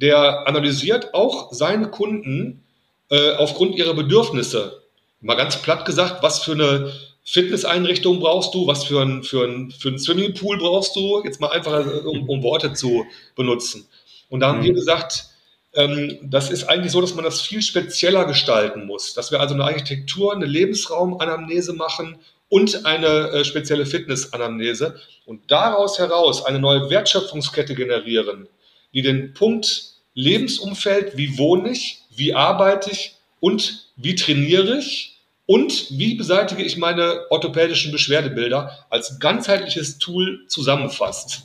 [0.00, 2.64] der analysiert auch seine Kunden
[3.10, 4.82] äh, aufgrund ihrer Bedürfnisse.
[5.20, 6.92] Mal ganz platt gesagt, was für eine
[7.24, 11.50] Fitnesseinrichtung brauchst du, was für ein, für ein, für ein Swimmingpool brauchst du, jetzt mal
[11.50, 13.88] einfach, äh, um, um Worte zu benutzen.
[14.28, 14.64] Und da haben mhm.
[14.64, 15.26] wir gesagt,
[15.74, 19.54] ähm, das ist eigentlich so, dass man das viel spezieller gestalten muss, dass wir also
[19.54, 22.18] eine Architektur, eine Lebensraumanamnese machen
[22.48, 28.48] und eine äh, spezielle Fitnessanamnese und daraus heraus eine neue Wertschöpfungskette generieren,
[28.96, 35.90] die den Punkt Lebensumfeld, wie wohne ich, wie arbeite ich und wie trainiere ich und
[35.90, 41.42] wie beseitige ich meine orthopädischen Beschwerdebilder als ganzheitliches Tool zusammenfasst.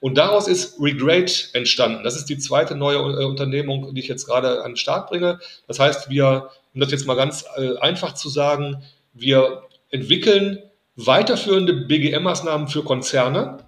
[0.00, 2.02] Und daraus ist Regrade entstanden.
[2.02, 5.38] Das ist die zweite neue äh, Unternehmung, die ich jetzt gerade an den Start bringe.
[5.68, 10.60] Das heißt, wir, um das jetzt mal ganz äh, einfach zu sagen, wir entwickeln
[10.96, 13.58] weiterführende BGM-Maßnahmen für Konzerne,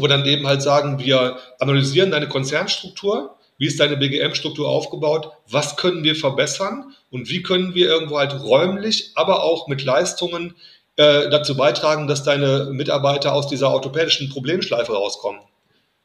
[0.00, 5.76] wo dann eben halt sagen, wir analysieren deine Konzernstruktur, wie ist deine BGM-Struktur aufgebaut, was
[5.76, 10.54] können wir verbessern und wie können wir irgendwo halt räumlich, aber auch mit Leistungen
[10.96, 15.40] äh, dazu beitragen, dass deine Mitarbeiter aus dieser orthopädischen Problemschleife rauskommen.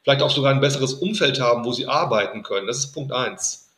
[0.02, 2.66] Vielleicht auch sogar ein besseres Umfeld haben, wo sie arbeiten können.
[2.66, 3.70] Das ist Punkt eins.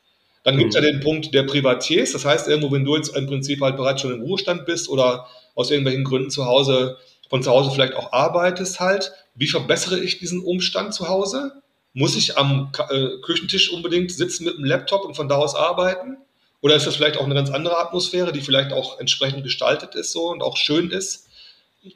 [0.45, 0.87] Dann gibt es mhm.
[0.87, 2.13] ja den Punkt der Privatiers.
[2.13, 5.27] Das heißt, irgendwo, wenn du jetzt im Prinzip halt bereits schon im Ruhestand bist oder
[5.55, 6.97] aus irgendwelchen Gründen zu Hause,
[7.33, 11.63] von zu Hause vielleicht auch arbeitest halt, wie verbessere ich diesen Umstand zu Hause?
[11.95, 16.19] Muss ich am äh, Küchentisch unbedingt sitzen mit dem Laptop und von da aus arbeiten?
[16.61, 20.13] Oder ist das vielleicht auch eine ganz andere Atmosphäre, die vielleicht auch entsprechend gestaltet ist
[20.13, 21.27] so und auch schön ist,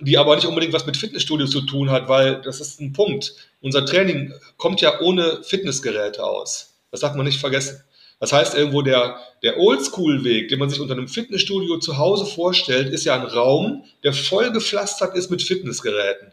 [0.00, 3.34] die aber nicht unbedingt was mit Fitnessstudio zu tun hat, weil das ist ein Punkt.
[3.60, 6.78] Unser Training kommt ja ohne Fitnessgeräte aus.
[6.90, 7.84] Das darf man nicht vergessen.
[8.18, 12.88] Das heißt, irgendwo der, der Oldschool-Weg, den man sich unter einem Fitnessstudio zu Hause vorstellt,
[12.88, 16.32] ist ja ein Raum, der voll gepflastert ist mit Fitnessgeräten.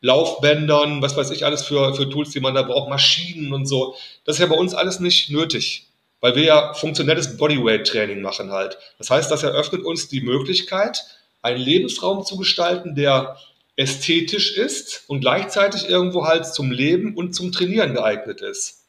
[0.00, 3.96] Laufbändern, was weiß ich alles für, für Tools, die man da braucht, Maschinen und so.
[4.24, 5.88] Das ist ja bei uns alles nicht nötig,
[6.20, 8.78] weil wir ja funktionelles Bodyweight-Training machen halt.
[8.98, 11.04] Das heißt, das eröffnet uns die Möglichkeit,
[11.42, 13.36] einen Lebensraum zu gestalten, der
[13.76, 18.87] ästhetisch ist und gleichzeitig irgendwo halt zum Leben und zum Trainieren geeignet ist.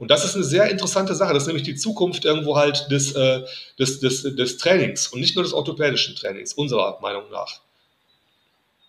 [0.00, 1.34] Und das ist eine sehr interessante Sache.
[1.34, 3.42] Das ist nämlich die Zukunft irgendwo halt des, äh,
[3.78, 7.60] des, des, des Trainings und nicht nur des orthopädischen Trainings, unserer Meinung nach.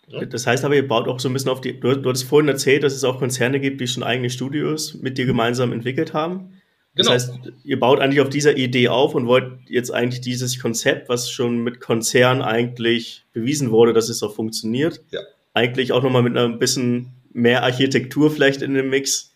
[0.08, 0.24] Ja?
[0.24, 2.48] Das heißt aber, ihr baut auch so ein bisschen auf die, du, du hattest vorhin
[2.48, 6.62] erzählt, dass es auch Konzerne gibt, die schon eigene Studios mit dir gemeinsam entwickelt haben.
[6.96, 7.14] Das genau.
[7.14, 7.34] heißt,
[7.66, 11.62] ihr baut eigentlich auf dieser Idee auf und wollt jetzt eigentlich dieses Konzept, was schon
[11.62, 15.20] mit Konzernen eigentlich bewiesen wurde, dass es auch funktioniert, ja.
[15.54, 19.31] eigentlich auch nochmal mit einer bisschen mehr Architektur vielleicht in dem Mix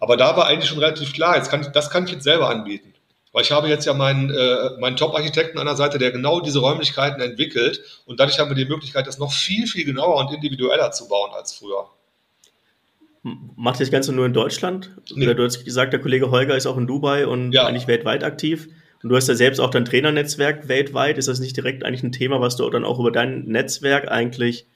[0.00, 2.50] Aber da war eigentlich schon relativ klar, jetzt kann ich, das kann ich jetzt selber
[2.50, 2.91] anbieten.
[3.32, 6.58] Weil ich habe jetzt ja meinen, äh, meinen Top-Architekten an der Seite, der genau diese
[6.58, 7.80] Räumlichkeiten entwickelt.
[8.04, 11.30] Und dadurch haben wir die Möglichkeit, das noch viel, viel genauer und individueller zu bauen
[11.32, 11.88] als früher.
[13.22, 14.90] Macht ihr das Ganze nur in Deutschland?
[15.14, 15.24] Nee.
[15.24, 17.66] Oder du hast gesagt, der Kollege Holger ist auch in Dubai und ja.
[17.66, 18.68] eigentlich weltweit aktiv.
[19.02, 21.18] Und du hast ja selbst auch dein Trainernetzwerk weltweit.
[21.18, 24.66] Ist das nicht direkt eigentlich ein Thema, was du dann auch über dein Netzwerk eigentlich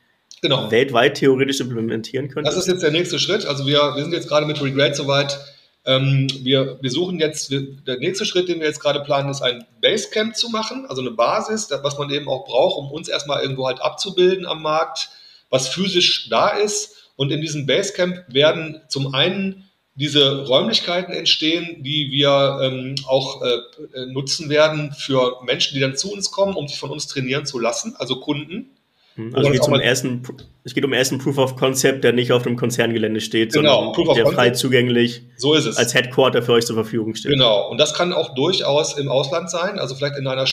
[0.43, 0.71] genau.
[0.71, 2.57] weltweit theoretisch implementieren könntest?
[2.57, 3.47] Das ist jetzt der nächste Schritt.
[3.47, 5.39] Also wir, wir sind jetzt gerade mit Regret soweit.
[5.87, 9.43] Ähm, wir, wir suchen jetzt, wir, der nächste Schritt, den wir jetzt gerade planen, ist
[9.43, 13.43] ein Basecamp zu machen, also eine Basis, was man eben auch braucht, um uns erstmal
[13.43, 15.11] irgendwo halt abzubilden am Markt,
[15.49, 19.65] was physisch da ist und in diesem Basecamp werden zum einen
[19.95, 26.13] diese Räumlichkeiten entstehen, die wir ähm, auch äh, nutzen werden für Menschen, die dann zu
[26.13, 28.76] uns kommen, um sich von uns trainieren zu lassen, also Kunden.
[29.17, 30.23] Hm, also geht um ersten,
[30.63, 34.15] es geht um ersten Proof of Concept, der nicht auf dem Konzerngelände steht, genau, sondern
[34.15, 35.79] der frei zugänglich so ist es.
[35.79, 37.33] als Headquarter für euch zur Verfügung steht.
[37.33, 40.45] Genau, und das kann auch durchaus im Ausland sein, also vielleicht in einer